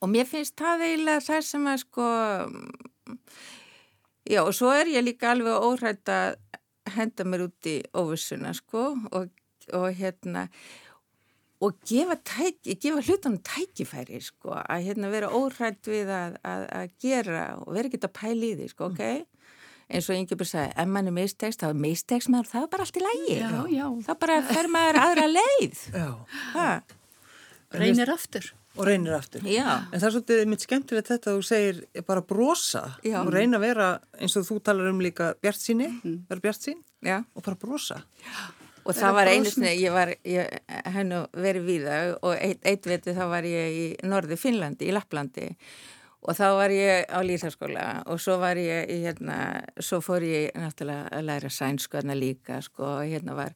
og 0.00 0.10
mér 0.10 0.28
finnst 0.28 0.56
það 0.58 0.86
eiginlega 0.88 1.24
það 1.24 1.46
sem 1.48 1.68
að 1.70 1.80
sko 1.82 2.08
já 4.30 4.40
og 4.44 4.54
svo 4.56 4.72
er 4.74 4.90
ég 4.94 5.06
líka 5.06 5.32
alveg 5.34 5.66
óhrætt 5.68 6.12
að 6.12 6.38
henda 6.94 7.26
mér 7.28 7.48
út 7.48 7.68
í 7.68 7.76
óvissuna 7.96 8.54
sko 8.56 8.92
og, 9.10 9.28
og 9.72 9.86
hérna 9.98 10.48
og 11.64 11.78
gefa, 11.88 12.16
tæki, 12.20 12.74
gefa 12.76 13.02
hlutunum 13.02 13.38
tækifæri 13.46 14.20
sko 14.22 14.56
að 14.60 14.88
hérna 14.88 15.12
vera 15.12 15.30
óhrætt 15.32 15.86
við 15.88 16.10
að, 16.12 16.36
að, 16.44 16.66
að 16.80 16.98
gera 17.00 17.46
og 17.62 17.70
vera 17.76 17.90
ekki 17.90 18.02
að 18.04 18.18
pæli 18.18 18.50
í 18.52 18.58
því 18.58 18.68
sko 18.74 18.90
ok? 18.90 19.06
Eins 19.84 20.06
og 20.08 20.16
Ingeborg 20.16 20.48
sagði, 20.48 20.72
ef 20.80 20.88
mann 20.88 21.08
er 21.10 21.12
mistekst 21.12 21.60
þá 21.60 21.66
er 21.68 21.80
mistekst 21.82 22.30
maður, 22.32 22.50
það 22.54 22.62
er 22.62 22.68
bara 22.72 22.84
allt 22.86 22.98
í 22.98 23.02
lægi 23.04 23.34
já, 23.36 23.50
já. 23.68 23.86
það 24.06 24.20
bara 24.22 24.36
fer 24.48 24.68
maður 24.72 24.98
aðra 25.02 25.26
leið. 25.28 25.82
Það 26.54 26.94
reynir 27.80 28.12
aftur 28.12 28.50
og 28.74 28.88
reynir 28.88 29.14
aftur 29.14 29.44
Já. 29.46 29.86
en 29.92 30.00
það 30.00 30.08
er 30.08 30.14
svolítið 30.16 30.50
mitt 30.50 30.66
skemmtilegt 30.66 31.12
þetta 31.12 31.30
að 31.30 31.38
þú 31.38 31.46
segir 31.48 31.80
bara 32.08 32.24
brosa 32.26 32.84
Já. 33.06 33.20
og 33.22 33.30
reyna 33.34 33.60
að 33.60 33.66
vera 33.68 33.88
eins 34.18 34.36
og 34.40 34.46
þú 34.48 34.58
talar 34.66 34.90
um 34.90 35.00
líka 35.04 35.32
bjart 35.42 35.62
síni 35.62 35.88
mm. 35.94 36.20
vera 36.30 36.44
bjart 36.48 36.68
sín 36.68 36.80
Já. 37.04 37.20
og 37.22 37.46
bara 37.46 37.60
brosa 37.60 38.00
og 38.84 38.92
það, 38.92 39.00
það 39.00 39.16
var 39.18 39.32
einu 39.32 39.52
sinni 39.52 39.74
ég 39.78 39.94
var 39.94 40.14
hennu 40.96 41.24
verið 41.46 41.68
við 41.68 41.88
það 41.88 42.14
og 42.20 42.34
eitt, 42.36 42.62
eitt 42.66 42.88
veitu 42.90 43.16
þá 43.16 43.24
var 43.30 43.48
ég 43.48 43.78
í 43.78 43.84
norði 44.10 44.38
Finnlandi, 44.40 44.90
í 44.90 44.94
Lapplandi 44.94 45.50
og 46.24 46.36
þá 46.38 46.46
var 46.56 46.72
ég 46.72 47.10
á 47.12 47.18
Lýðarskóla 47.24 47.86
og 48.10 48.20
svo 48.22 48.38
var 48.40 48.58
ég 48.60 48.88
hérna, 49.04 49.64
svo 49.76 50.00
fór 50.04 50.24
ég 50.24 50.54
náttúrulega 50.56 51.10
að 51.12 51.26
læra 51.28 51.50
sænsku 51.52 51.98
hérna 51.98 52.16
líka 52.16 52.60
sko 52.64 52.96
hérna 53.02 53.36
var 53.36 53.52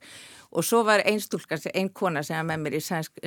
og 0.53 0.65
svo 0.65 0.83
var 0.85 1.03
einn 1.09 1.21
stúlka, 1.21 1.59
einn 1.73 1.89
kona 1.93 2.23
sem 2.25 2.37
var 2.37 2.49
með 2.51 2.65
mér 2.65 2.79
í, 2.79 2.83
sænsk, 2.85 3.21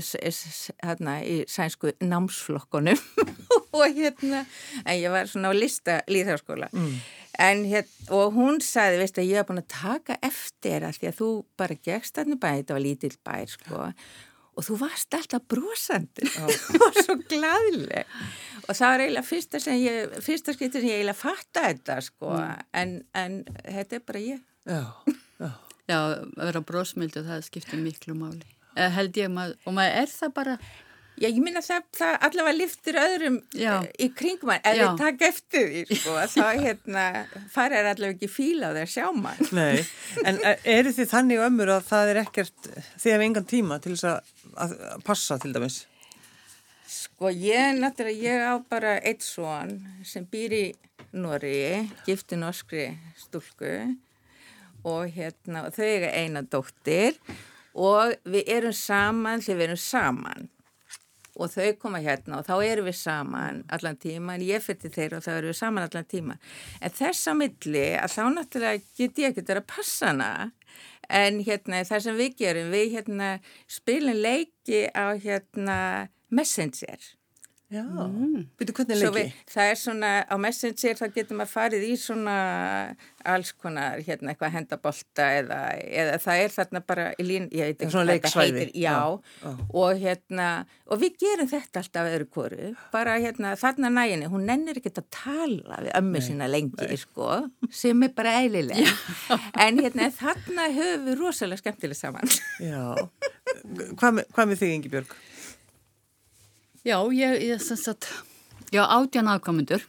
hérna, 0.84 1.20
í 1.26 1.42
sænsku 1.50 1.96
námsflokkonum 2.02 3.02
og 3.78 3.98
hérna, 3.98 4.46
en 4.86 4.98
ég 4.98 5.14
var 5.14 5.30
svona 5.30 5.54
á 5.54 5.56
lista 5.58 6.02
Lýðarskóla 6.12 6.70
mm. 6.74 6.94
En 7.42 7.64
hér, 7.66 7.86
og 8.14 8.36
hún 8.36 8.60
sagði, 8.62 8.98
veist 9.00 9.18
að 9.18 9.30
ég 9.30 9.40
hef 9.40 9.48
búin 9.48 9.62
að 9.62 9.70
taka 9.72 10.18
eftir 10.22 10.84
að 10.86 10.98
því 11.00 11.08
að 11.08 11.16
þú 11.18 11.30
bara 11.58 11.78
gegst 11.88 12.18
þarna 12.18 12.38
bæði, 12.42 12.60
þetta 12.60 12.76
var 12.76 12.84
lítill 12.84 13.16
bær, 13.26 13.54
sko, 13.54 13.86
og 14.58 14.68
þú 14.68 14.78
varst 14.82 15.16
alltaf 15.16 15.46
brosandi 15.50 16.28
og 16.44 16.54
svo 17.04 17.18
gladleg. 17.30 18.16
Og 18.68 18.78
það 18.78 18.94
var 18.94 19.04
eiginlega 19.06 19.28
fyrsta, 19.28 19.62
ég, 19.80 20.16
fyrsta 20.24 20.56
skiptir 20.56 20.84
sem 20.84 20.92
ég 20.92 21.02
eiginlega 21.02 21.18
fatta 21.18 21.66
þetta, 21.70 21.98
sko, 22.06 22.36
mm. 22.36 22.70
en, 22.82 22.96
en 23.18 23.42
þetta 23.66 23.98
er 23.98 24.06
bara 24.08 24.24
ég. 24.24 24.46
Já, 24.70 24.82
já. 25.42 25.52
Já, 25.90 25.98
að 25.98 26.46
vera 26.46 26.62
brosmildu, 26.64 27.24
það 27.26 27.44
skiptir 27.48 27.82
miklu 27.82 28.16
máli. 28.16 28.46
Eða 28.78 28.94
held 29.00 29.18
ég, 29.20 29.32
maður, 29.34 29.58
og 29.68 29.76
maður 29.76 29.98
er 30.04 30.12
það 30.14 30.34
bara 30.38 30.56
Já, 31.22 31.28
ég 31.28 31.42
minna 31.44 31.62
það, 31.62 31.84
það 31.94 32.16
allavega 32.26 32.56
liftir 32.56 32.98
öðrum 32.98 33.36
Já. 33.54 33.74
í 34.00 34.08
kringum 34.18 34.50
hann, 34.54 34.62
ef 34.66 34.78
þið 34.80 35.02
takk 35.02 35.26
eftir 35.28 35.68
því, 35.68 35.98
sko, 36.00 36.16
þá 36.32 36.46
hérna, 36.64 37.04
farir 37.54 37.90
allavega 37.92 38.16
ekki 38.16 38.30
fíla 38.32 38.72
á 38.72 38.74
að 38.74 38.88
sjá 38.90 39.06
mann. 39.14 39.42
Nei, 39.54 39.84
en 40.24 40.40
eh, 40.40 40.64
eru 40.80 40.94
þið 40.96 41.12
þannig 41.12 41.44
ömmur 41.46 41.74
að 41.76 41.86
það 41.92 42.14
er 42.14 42.22
ekkert, 42.24 42.72
þið 42.72 43.14
hefur 43.14 43.26
engan 43.28 43.50
tíma 43.52 43.78
til 43.84 43.94
þess 43.94 44.08
að, 44.16 44.32
að 44.58 44.78
passa 45.08 45.38
til 45.42 45.54
dæmis? 45.56 45.86
Sko, 46.92 47.30
ég, 47.32 47.78
náttúrulega, 47.80 48.20
ég 48.20 48.42
á 48.44 48.54
bara 48.68 48.98
eitt 49.00 49.24
svon 49.24 49.78
sem 50.04 50.26
býr 50.28 50.56
í 50.58 50.66
Nóri, 51.12 51.90
gifti 52.06 52.38
norskri 52.40 52.86
stúlku 53.20 53.72
og 54.88 55.12
hérna, 55.12 55.66
þau 55.76 55.88
er 55.88 56.06
eina 56.16 56.42
dóttir 56.44 57.18
og 57.76 58.16
við 58.24 58.48
erum 58.56 58.76
saman 58.76 59.44
þegar 59.44 59.60
við 59.60 59.68
erum 59.68 59.82
saman. 59.84 60.50
Og 61.36 61.52
þau 61.52 61.68
koma 61.80 62.02
hérna 62.04 62.40
og 62.42 62.48
þá 62.48 62.56
erum 62.68 62.88
við 62.90 62.98
saman 63.00 63.62
allan 63.72 64.00
tíma 64.00 64.36
en 64.36 64.46
ég 64.46 64.64
fyrir 64.64 64.92
þeir 64.92 65.18
og 65.18 65.24
þá 65.24 65.32
erum 65.38 65.52
við 65.54 65.60
saman 65.62 65.88
allan 65.88 66.10
tíma 66.12 66.36
en 66.84 66.96
þess 66.98 67.32
á 67.32 67.34
milli 67.40 67.86
að 67.96 68.16
þá 68.16 68.24
náttúrulega 68.36 68.84
get 69.00 69.22
ég 69.24 69.32
ekkert 69.32 69.54
að 69.56 69.70
passa 69.72 70.12
hana 70.12 70.32
en 71.12 71.42
hérna 71.46 71.84
það 71.88 72.06
sem 72.08 72.20
við 72.20 72.38
gerum 72.42 72.72
við 72.74 72.96
hérna 72.96 73.32
spilum 73.70 74.22
leiki 74.24 74.86
á 74.96 75.12
hérna 75.20 75.78
Messenger 76.32 77.12
Já, 77.72 77.86
mm. 77.88 78.50
byrju 78.60 78.74
hvernig 78.76 78.98
leiki? 79.00 79.12
Við, 79.16 79.36
það 79.48 79.70
er 79.72 79.78
svona, 79.80 80.08
á 80.28 80.36
Messenger 80.44 80.98
þá 81.00 81.06
getur 81.16 81.38
maður 81.40 81.52
farið 81.54 81.86
í 81.88 81.94
svona 82.00 82.34
alls 83.32 83.54
konar, 83.56 84.02
hérna, 84.04 84.34
eitthvað 84.34 84.52
hendabólta 84.58 85.28
eða, 85.38 85.60
eða 86.02 86.18
það 86.20 86.42
er 86.42 86.54
þarna 86.58 86.82
bara 86.92 87.06
í 87.16 87.28
lín, 87.30 87.48
ég 87.56 87.72
veit 87.72 87.86
ekki 87.86 87.94
hvað 87.94 88.12
þetta 88.12 88.34
heitir, 88.42 88.74
já, 88.76 88.92
já, 88.92 89.56
og 89.70 90.04
hérna, 90.04 90.50
og 90.92 91.02
við 91.06 91.16
gerum 91.24 91.52
þetta 91.54 91.86
alltaf 91.86 92.12
öðru 92.12 92.30
kóru, 92.36 92.70
bara 92.92 93.16
hérna, 93.24 93.56
þarna 93.64 93.94
næginni, 93.96 94.28
hún 94.36 94.46
nennir 94.52 94.82
ekki 94.82 94.92
að 94.92 95.08
tala 95.22 95.82
við 95.86 95.96
ömmu 96.02 96.26
sína 96.28 96.52
lengi, 96.52 96.92
nei. 96.92 97.00
sko, 97.00 97.32
sem 97.72 98.04
er 98.04 98.16
bara 98.20 98.36
eilileg, 98.42 98.84
en 99.64 99.80
hérna, 99.80 100.12
þarna 100.20 100.68
höfum 100.76 101.08
við 101.08 101.24
rosalega 101.24 101.64
skemmtileg 101.64 102.04
saman. 102.04 102.40
Já, 102.60 102.98
hvað 103.96 104.20
með, 104.20 104.34
hvað 104.36 104.52
með 104.52 104.66
þig, 104.66 104.80
Ingi 104.82 104.98
Björg? 104.98 105.22
Já, 106.82 106.98
ég 107.14 107.44
er 107.54 107.60
sem 107.62 107.78
sagt, 107.78 108.08
já, 108.74 108.82
átjan 108.90 109.28
afkomundur, 109.30 109.84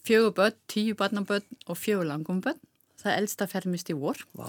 fjögur 0.00 0.32
börn, 0.32 0.56
tíu 0.72 0.94
barnabörn 0.96 1.44
og 1.68 1.76
fjögur 1.76 2.08
langum 2.08 2.40
börn. 2.40 2.56
Það 3.02 3.18
elsta 3.18 3.46
fermist 3.50 3.90
í 3.92 3.96
vor. 3.98 4.16
Vá. 4.32 4.48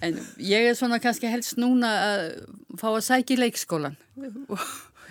En 0.00 0.20
ég 0.38 0.68
er 0.70 0.78
svona 0.78 1.00
kannski 1.02 1.26
helst 1.26 1.58
núna 1.58 1.90
að 2.04 2.22
fá 2.78 2.86
að 2.92 3.02
sækja 3.08 3.34
í 3.34 3.40
leikskólan, 3.42 3.98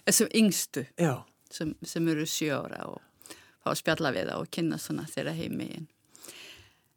þessum 0.07 0.31
yngstu 0.39 0.85
sem, 1.51 1.75
sem 1.83 2.07
eru 2.09 2.23
sjóra 2.23 2.85
og 2.87 3.35
fá 3.59 3.73
að 3.73 3.81
spjalla 3.81 4.15
við 4.15 4.31
það 4.31 4.45
og 4.45 4.51
kynna 4.55 4.79
svona 4.79 5.09
þeirra 5.11 5.35
heimegin. 5.35 5.89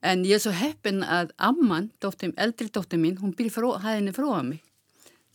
En 0.06 0.22
ég 0.26 0.38
er 0.38 0.44
svo 0.46 0.54
heppin 0.54 1.02
að 1.02 1.34
amman, 1.50 1.90
dóttir, 2.02 2.30
eldri 2.38 2.70
dóttir 2.70 3.02
mín, 3.02 3.18
hún 3.18 3.34
býr 3.34 3.50
frá, 3.50 3.68
hæðinni 3.82 4.14
frá 4.14 4.30
að 4.38 4.46
mig. 4.54 4.62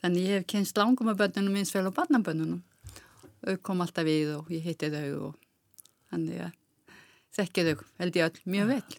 Þannig 0.04 0.28
ég 0.28 0.40
hef 0.40 0.48
kynst 0.54 0.78
langum 0.78 1.10
af 1.12 1.18
börnunum 1.20 1.58
eins 1.58 1.74
vel 1.74 1.88
á 1.90 1.92
barnabönnunum. 1.96 2.62
Þau 3.42 3.58
kom 3.66 3.84
alltaf 3.84 4.06
við 4.08 4.34
og 4.38 4.50
ég 4.54 4.66
hitti 4.66 4.90
þau 4.94 5.30
og 5.30 5.36
þannig 6.12 6.48
að 6.48 6.56
þekkið 7.38 7.70
þau 7.70 7.86
held 8.02 8.18
ég 8.18 8.28
all 8.28 8.52
mjög 8.56 8.72
vel. 8.74 8.98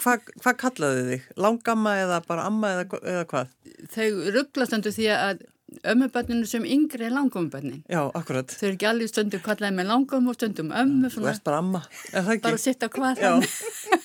Hvað 0.00 0.28
hva 0.44 0.52
kallaðu 0.60 1.06
þig? 1.08 1.30
Langamma 1.40 1.96
eða 2.00 2.20
bara 2.26 2.46
amma 2.48 2.74
eða, 2.76 3.00
eða 3.14 3.24
hvað? 3.32 3.56
Þau 3.92 4.06
rugglast 4.36 4.76
undir 4.76 4.96
því 4.96 5.08
að 5.16 5.42
ömmubönnunum 5.88 6.48
sem 6.48 6.64
yngri 6.68 7.06
er 7.06 7.14
langumubönnin. 7.14 7.82
Já, 7.88 8.02
akkurat. 8.12 8.52
Þau 8.52 8.66
eru 8.68 8.76
ekki 8.76 8.88
allir 8.90 9.10
stundum 9.10 9.42
kallaði 9.44 9.76
með 9.78 9.88
langum 9.88 10.28
og 10.28 10.36
stundum 10.36 10.72
ömmu. 10.76 11.10
Þú 11.12 11.26
ert 11.32 11.44
bara 11.46 11.62
amma, 11.62 11.82
er 12.12 12.26
það 12.26 12.34
ekki? 12.36 12.44
Bara 12.48 12.62
sitt 12.64 12.84
á 12.84 12.88
hvað 12.92 13.22
þannig. 13.22 13.58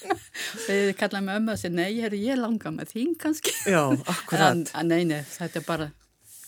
Þau 0.65 0.79
kallaði 1.01 1.27
með 1.27 1.39
ömmu 1.41 1.55
og 1.55 1.61
segja, 1.61 1.75
nei, 1.75 1.89
ég 1.97 2.33
er 2.35 2.41
langamma, 2.41 2.87
þín 2.87 3.15
kannski. 3.19 3.55
Já, 3.67 3.81
akkurat. 3.83 4.71
En, 4.71 4.91
nei, 4.91 5.03
nei, 5.09 5.21
þetta 5.27 5.61
er 5.61 5.67
bara 5.67 5.89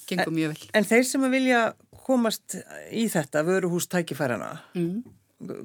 gengur 0.09 0.33
mjög 0.35 0.55
vel. 0.55 0.69
En 0.77 0.87
þeir 0.89 1.05
sem 1.07 1.25
að 1.25 1.35
vilja 1.37 1.61
komast 2.09 2.57
í 2.95 3.05
þetta 3.11 3.43
vöruhús 3.47 3.89
tækifærana, 3.91 4.51
mm. 4.73 4.95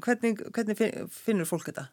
hvernig, 0.04 0.42
hvernig 0.54 0.82
finnur 1.12 1.48
fólk 1.48 1.70
þetta? 1.70 1.88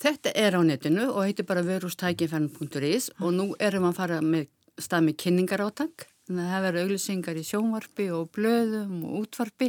Þetta 0.00 0.32
er 0.38 0.56
á 0.56 0.60
netinu 0.64 1.10
og 1.10 1.26
heitir 1.26 1.44
bara 1.48 1.64
vöruhústækifæran.is 1.66 3.10
og 3.20 3.34
nú 3.36 3.50
erum 3.60 3.84
við 3.84 3.90
að 3.90 3.98
fara 3.98 4.22
með 4.24 4.46
stað 4.80 5.04
með 5.08 5.18
kynningarátak. 5.24 6.06
Þannig 6.30 6.46
að 6.46 6.52
það 6.54 6.64
verður 6.66 6.86
auglisingar 6.86 7.40
í 7.40 7.44
sjónvarpi 7.44 8.06
og 8.14 8.30
blöðum 8.36 9.02
og 9.08 9.18
útvarpi. 9.24 9.68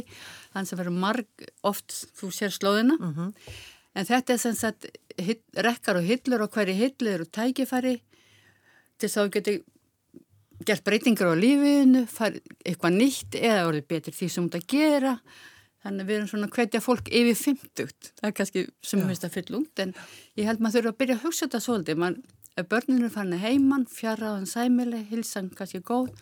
Þannig 0.54 0.62
að 0.62 0.70
það 0.70 0.80
verður 0.80 0.98
marg 1.04 1.46
oft, 1.68 1.96
þú 2.16 2.30
sér 2.32 2.54
slóðina. 2.54 2.96
Mm 2.96 3.14
-hmm. 3.16 3.34
En 3.92 4.08
þetta 4.08 4.32
er 4.32 4.38
sem 4.38 4.54
sagt 4.56 4.86
rekkar 5.66 5.98
og 6.00 6.06
hillur 6.08 6.46
og 6.46 6.54
hverju 6.54 6.74
hillur 6.74 7.26
og 7.26 7.32
tækifæri 7.32 8.00
til 8.98 9.08
þess 9.08 9.18
að 9.18 9.26
við 9.26 9.34
getum 9.36 9.64
gert 10.68 10.84
breytingar 10.86 11.32
á 11.32 11.36
lífinu, 11.38 12.04
eitthvað 12.66 12.98
nýtt 12.98 13.38
eða 13.38 13.64
orðið 13.70 13.88
betur 13.90 14.16
því 14.16 14.28
sem 14.34 14.46
þetta 14.50 14.70
gera. 14.72 15.16
Þannig 15.82 16.04
að 16.04 16.10
við 16.10 16.16
erum 16.16 16.28
svona 16.30 16.48
hvetja 16.54 16.80
fólk 16.82 17.08
yfir 17.10 17.38
50, 17.38 18.12
það 18.20 18.28
er 18.28 18.34
kannski 18.38 18.60
sem 18.86 19.00
við 19.00 19.08
finnst 19.10 19.24
að 19.26 19.34
fylla 19.34 19.58
út 19.58 19.82
en 19.82 19.94
ég 20.38 20.46
held 20.46 20.62
maður 20.62 20.76
þurfa 20.76 20.92
að 20.92 20.98
byrja 21.00 21.16
að 21.16 21.24
hugsa 21.24 21.46
þetta 21.48 21.60
svolítið, 21.64 21.96
Man, 21.98 22.16
börnunum 22.70 23.08
er 23.08 23.14
farin 23.16 23.34
að 23.34 23.42
heiman, 23.48 23.86
fjaraðan 23.90 24.46
sæmili, 24.46 25.00
hilsan 25.10 25.48
kannski 25.58 25.80
góð, 25.82 26.12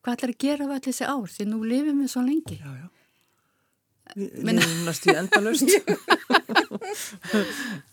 hvað 0.00 0.16
ætlar 0.16 0.32
að 0.32 0.40
gera 0.46 0.68
við 0.70 0.76
allir 0.78 0.86
þessi 0.88 1.10
ár? 1.10 1.34
Því 1.34 1.46
nú 1.50 1.58
lifum 1.66 2.00
við 2.00 2.12
svo 2.14 2.22
lengi. 2.24 2.56
Já, 2.62 2.70
já. 2.78 2.88
Við 4.12 4.48
erum 4.52 4.86
næstu 4.86 5.12
endalust 5.16 5.70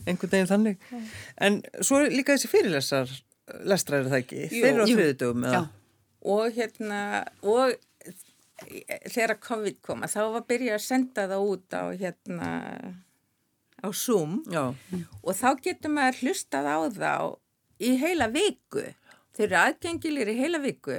einhvern 0.08 0.32
veginn 0.32 0.50
þannig. 0.50 0.88
En 1.40 1.60
svo 1.84 2.00
líka 2.08 2.36
þessi 2.36 2.52
fyrirlesar 2.52 3.12
lestræður 3.68 4.12
það 4.14 4.24
ekki, 4.24 4.48
þeir 4.54 4.72
eru 4.72 4.84
á 4.84 4.88
þriðdögum 4.88 5.46
Já 5.50 5.62
og 6.22 6.50
hérna 6.56 7.02
og 7.42 7.76
þegar 8.60 9.40
COVID 9.44 9.78
kom 9.86 10.04
þá 10.04 10.22
var 10.36 10.48
byrjað 10.50 10.76
að 10.80 10.86
senda 10.86 11.28
það 11.32 11.52
út 11.54 11.76
á 11.76 11.84
hérna 11.96 12.50
á 13.80 13.88
Zoom 13.96 14.42
Já. 14.52 14.76
og 15.24 15.32
þá 15.36 15.50
getur 15.64 15.94
maður 15.96 16.24
hlustað 16.24 16.68
á 16.68 16.78
þá 16.92 17.14
í 17.80 17.94
heila 18.02 18.28
viku 18.34 18.84
Þeir 19.38 19.46
eru 19.46 19.58
aðgengilir 19.60 20.30
í 20.32 20.34
heila 20.40 20.60
viku 20.60 20.96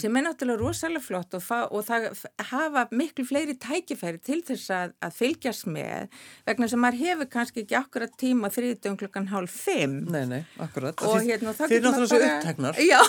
sem 0.00 0.16
er 0.16 0.24
náttúrulega 0.24 0.58
rosalega 0.62 1.04
flott 1.04 1.34
og, 1.36 1.44
og 1.70 1.82
það 1.86 2.06
hafa 2.48 2.84
miklu 2.96 3.26
fleiri 3.28 3.54
tækifæri 3.60 4.18
til 4.24 4.38
þess 4.46 4.70
að, 4.74 4.94
að 5.04 5.18
fylgjast 5.18 5.68
með 5.70 6.16
vegna 6.48 6.68
sem 6.72 6.80
maður 6.82 7.02
hefur 7.04 7.28
kannski 7.34 7.62
ekki 7.62 7.76
akkurat 7.78 8.16
tíma 8.18 8.50
þriðdöng 8.54 8.96
klukkan 9.02 9.28
hálf 9.30 9.58
fimm. 9.66 9.98
Nei, 10.08 10.24
nei, 10.30 10.40
akkurat. 10.62 10.96
Og 11.04 11.18
Þið, 11.18 11.28
hérna 11.30 11.54
það 11.58 11.74
er 11.76 11.84
náttúrulega 11.84 12.10
svo 12.14 12.30
upptegnar. 12.30 12.80
Já, 12.80 13.00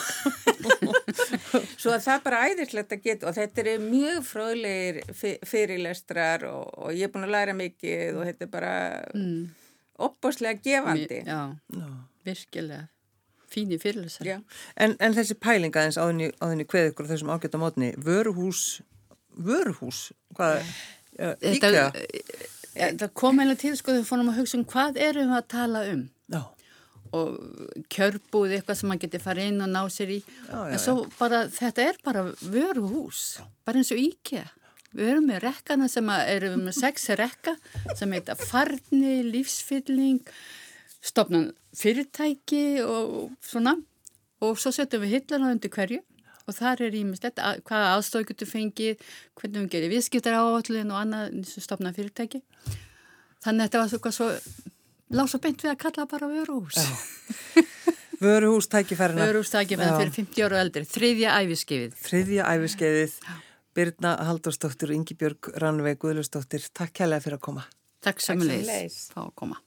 svo 1.82 1.96
að 1.96 2.04
það 2.10 2.14
er 2.18 2.26
bara 2.28 2.44
æðislegt 2.52 2.98
að 2.98 3.08
geta 3.08 3.30
og 3.32 3.38
þetta 3.40 3.64
eru 3.64 3.78
mjög 3.88 4.20
fróðlegir 4.28 5.02
fyrirlestrar 5.48 6.46
og, 6.52 6.68
og 6.76 6.92
ég 6.92 7.08
er 7.08 7.16
búin 7.16 7.30
að 7.30 7.34
læra 7.38 7.56
mikið 7.58 8.20
og 8.20 8.30
þetta 8.30 8.46
er 8.46 8.54
bara 8.60 8.76
mm. 9.16 9.42
opbáslega 10.10 10.62
gefandi. 10.68 11.24
Já, 11.24 11.42
Já. 11.74 11.90
virkilega 12.28 12.84
fínir 13.52 13.82
fyrirlesar. 13.82 14.44
En, 14.76 14.96
en 15.00 15.16
þessi 15.16 15.38
pælinga 15.40 15.86
eins 15.88 16.00
áðinni, 16.02 16.32
áðinni 16.44 16.68
hverð 16.70 16.92
ykkur 16.92 17.10
þessum 17.12 17.32
ágæta 17.34 17.62
mótni, 17.62 17.94
vöruhús, 18.04 18.82
vöruhús, 19.38 20.12
hvað, 20.38 20.62
ja. 21.18 21.34
íkja? 21.42 21.88
Það 22.78 23.10
kom 23.18 23.42
eiginlega 23.42 23.62
til, 23.64 23.74
sko, 23.80 23.98
þau 23.98 24.06
fórum 24.12 24.30
að 24.34 24.44
hugsa 24.44 24.60
um 24.60 24.68
hvað 24.70 25.02
erum 25.08 25.32
við 25.32 25.40
að 25.40 25.50
tala 25.54 25.88
um. 25.94 26.06
Já. 26.34 26.44
Og 27.18 27.82
kjörbúð, 27.94 28.58
eitthvað 28.58 28.80
sem 28.82 28.92
maður 28.92 29.06
getur 29.06 29.24
farið 29.24 29.50
inn 29.54 29.64
og 29.64 29.72
ná 29.72 29.82
sér 29.94 30.14
í. 30.18 30.20
Já, 30.20 30.58
já, 30.60 30.76
en 30.76 30.84
svo 30.84 30.96
bara, 31.18 31.46
þetta 31.56 31.88
er 31.88 32.00
bara 32.04 32.26
vöruhús, 32.44 33.24
bara 33.66 33.82
eins 33.82 33.94
og 33.96 34.02
íkja. 34.04 34.44
Við 34.98 35.12
erum 35.14 35.28
með 35.30 35.42
rekkana 35.44 35.88
sem 35.92 36.08
að, 36.10 36.22
erum 36.36 36.64
með 36.68 36.78
sex 36.80 37.10
rekka 37.20 37.54
sem 37.98 38.14
heita 38.16 38.38
farni, 38.40 39.20
lífsfylling, 39.28 40.22
stopnan 41.04 41.52
fyrirtæki 41.78 42.82
og 42.84 43.32
svona 43.44 43.78
og 44.44 44.60
svo 44.62 44.72
setjum 44.74 45.04
við 45.06 45.18
hillana 45.18 45.54
undir 45.56 45.74
hverju 45.74 46.02
og 46.48 46.56
þar 46.56 46.86
er 46.88 46.96
ímest 46.96 47.26
þetta, 47.26 47.58
hvaða 47.68 47.94
aðstof 47.98 48.28
getur 48.30 48.48
fengið, 48.48 49.02
hvernig 49.36 49.66
við 49.66 49.72
gerum 49.74 49.94
viðskiptar 49.96 50.38
áallin 50.40 50.94
og 50.94 51.02
annað 51.02 51.42
stopna 51.52 51.92
fyrirtæki. 51.96 52.40
Þannig 53.44 53.66
að 53.66 53.68
þetta 53.68 53.82
var 53.82 53.90
svo, 53.92 54.12
svo 54.16 54.30
lág 55.18 55.32
svo 55.32 55.42
beint 55.44 55.66
við 55.66 55.74
að 55.74 55.82
kalla 55.84 56.08
bara 56.08 56.30
vöruhús. 56.32 56.80
Vöruhús 58.24 58.72
tækifærina. 58.72 59.28
Vöruhús 59.28 59.52
tækifærina 59.54 60.00
fyrir 60.00 60.16
50 60.16 60.48
ára 60.48 60.58
og 60.58 60.64
eldri. 60.64 60.88
Þriðja 60.90 61.36
æfiskeiðið. 61.44 62.00
Þriðja 62.08 62.48
æfiskeiðið. 62.56 63.20
Birna 63.78 64.16
Haldurstóttir 64.26 64.90
og 64.90 64.98
Ingi 64.98 65.20
Björg 65.20 65.52
Rannveig 65.62 66.02
Guðlustóttir. 66.02 66.66
Takk 66.74 66.96
kærlega 67.04 67.28
fyrir 67.28 67.38
að 67.38 67.46
koma. 67.52 67.70
Takk 68.02 69.67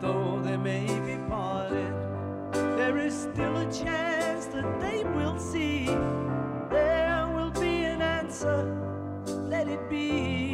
though 0.00 0.40
they 0.42 0.56
may 0.56 0.86
be 1.00 1.16
parted, 1.28 1.92
there 2.52 2.98
is 2.98 3.14
still 3.14 3.56
a 3.56 3.72
chance 3.72 4.46
that 4.46 4.80
they 4.80 5.04
will 5.04 5.38
see. 5.38 5.86
There 6.70 7.30
will 7.34 7.50
be 7.50 7.84
an 7.84 8.00
answer, 8.02 8.64
let 9.26 9.68
it 9.68 9.90
be. 9.90 10.47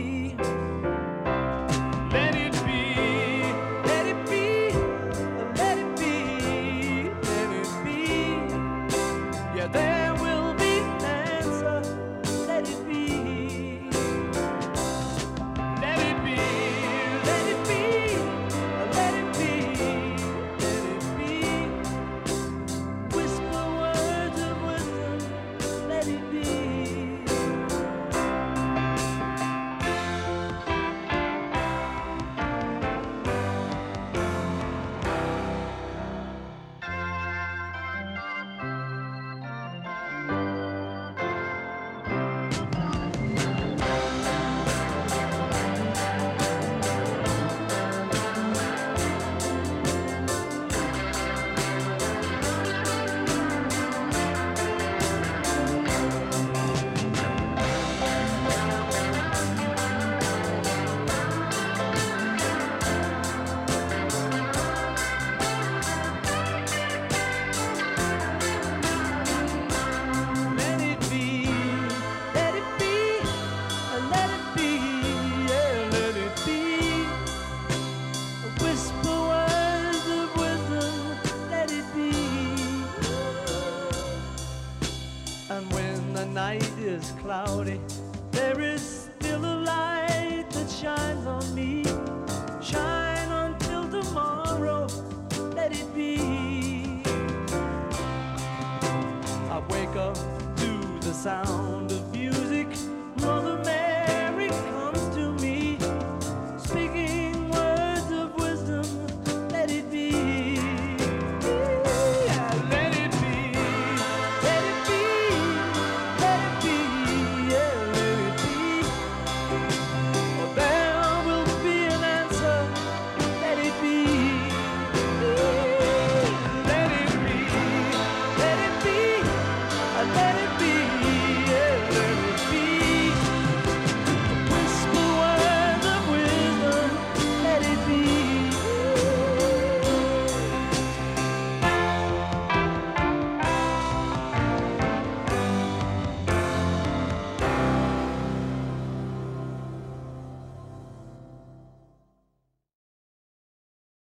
it's 87.04 87.12
cloudy. 87.20 88.03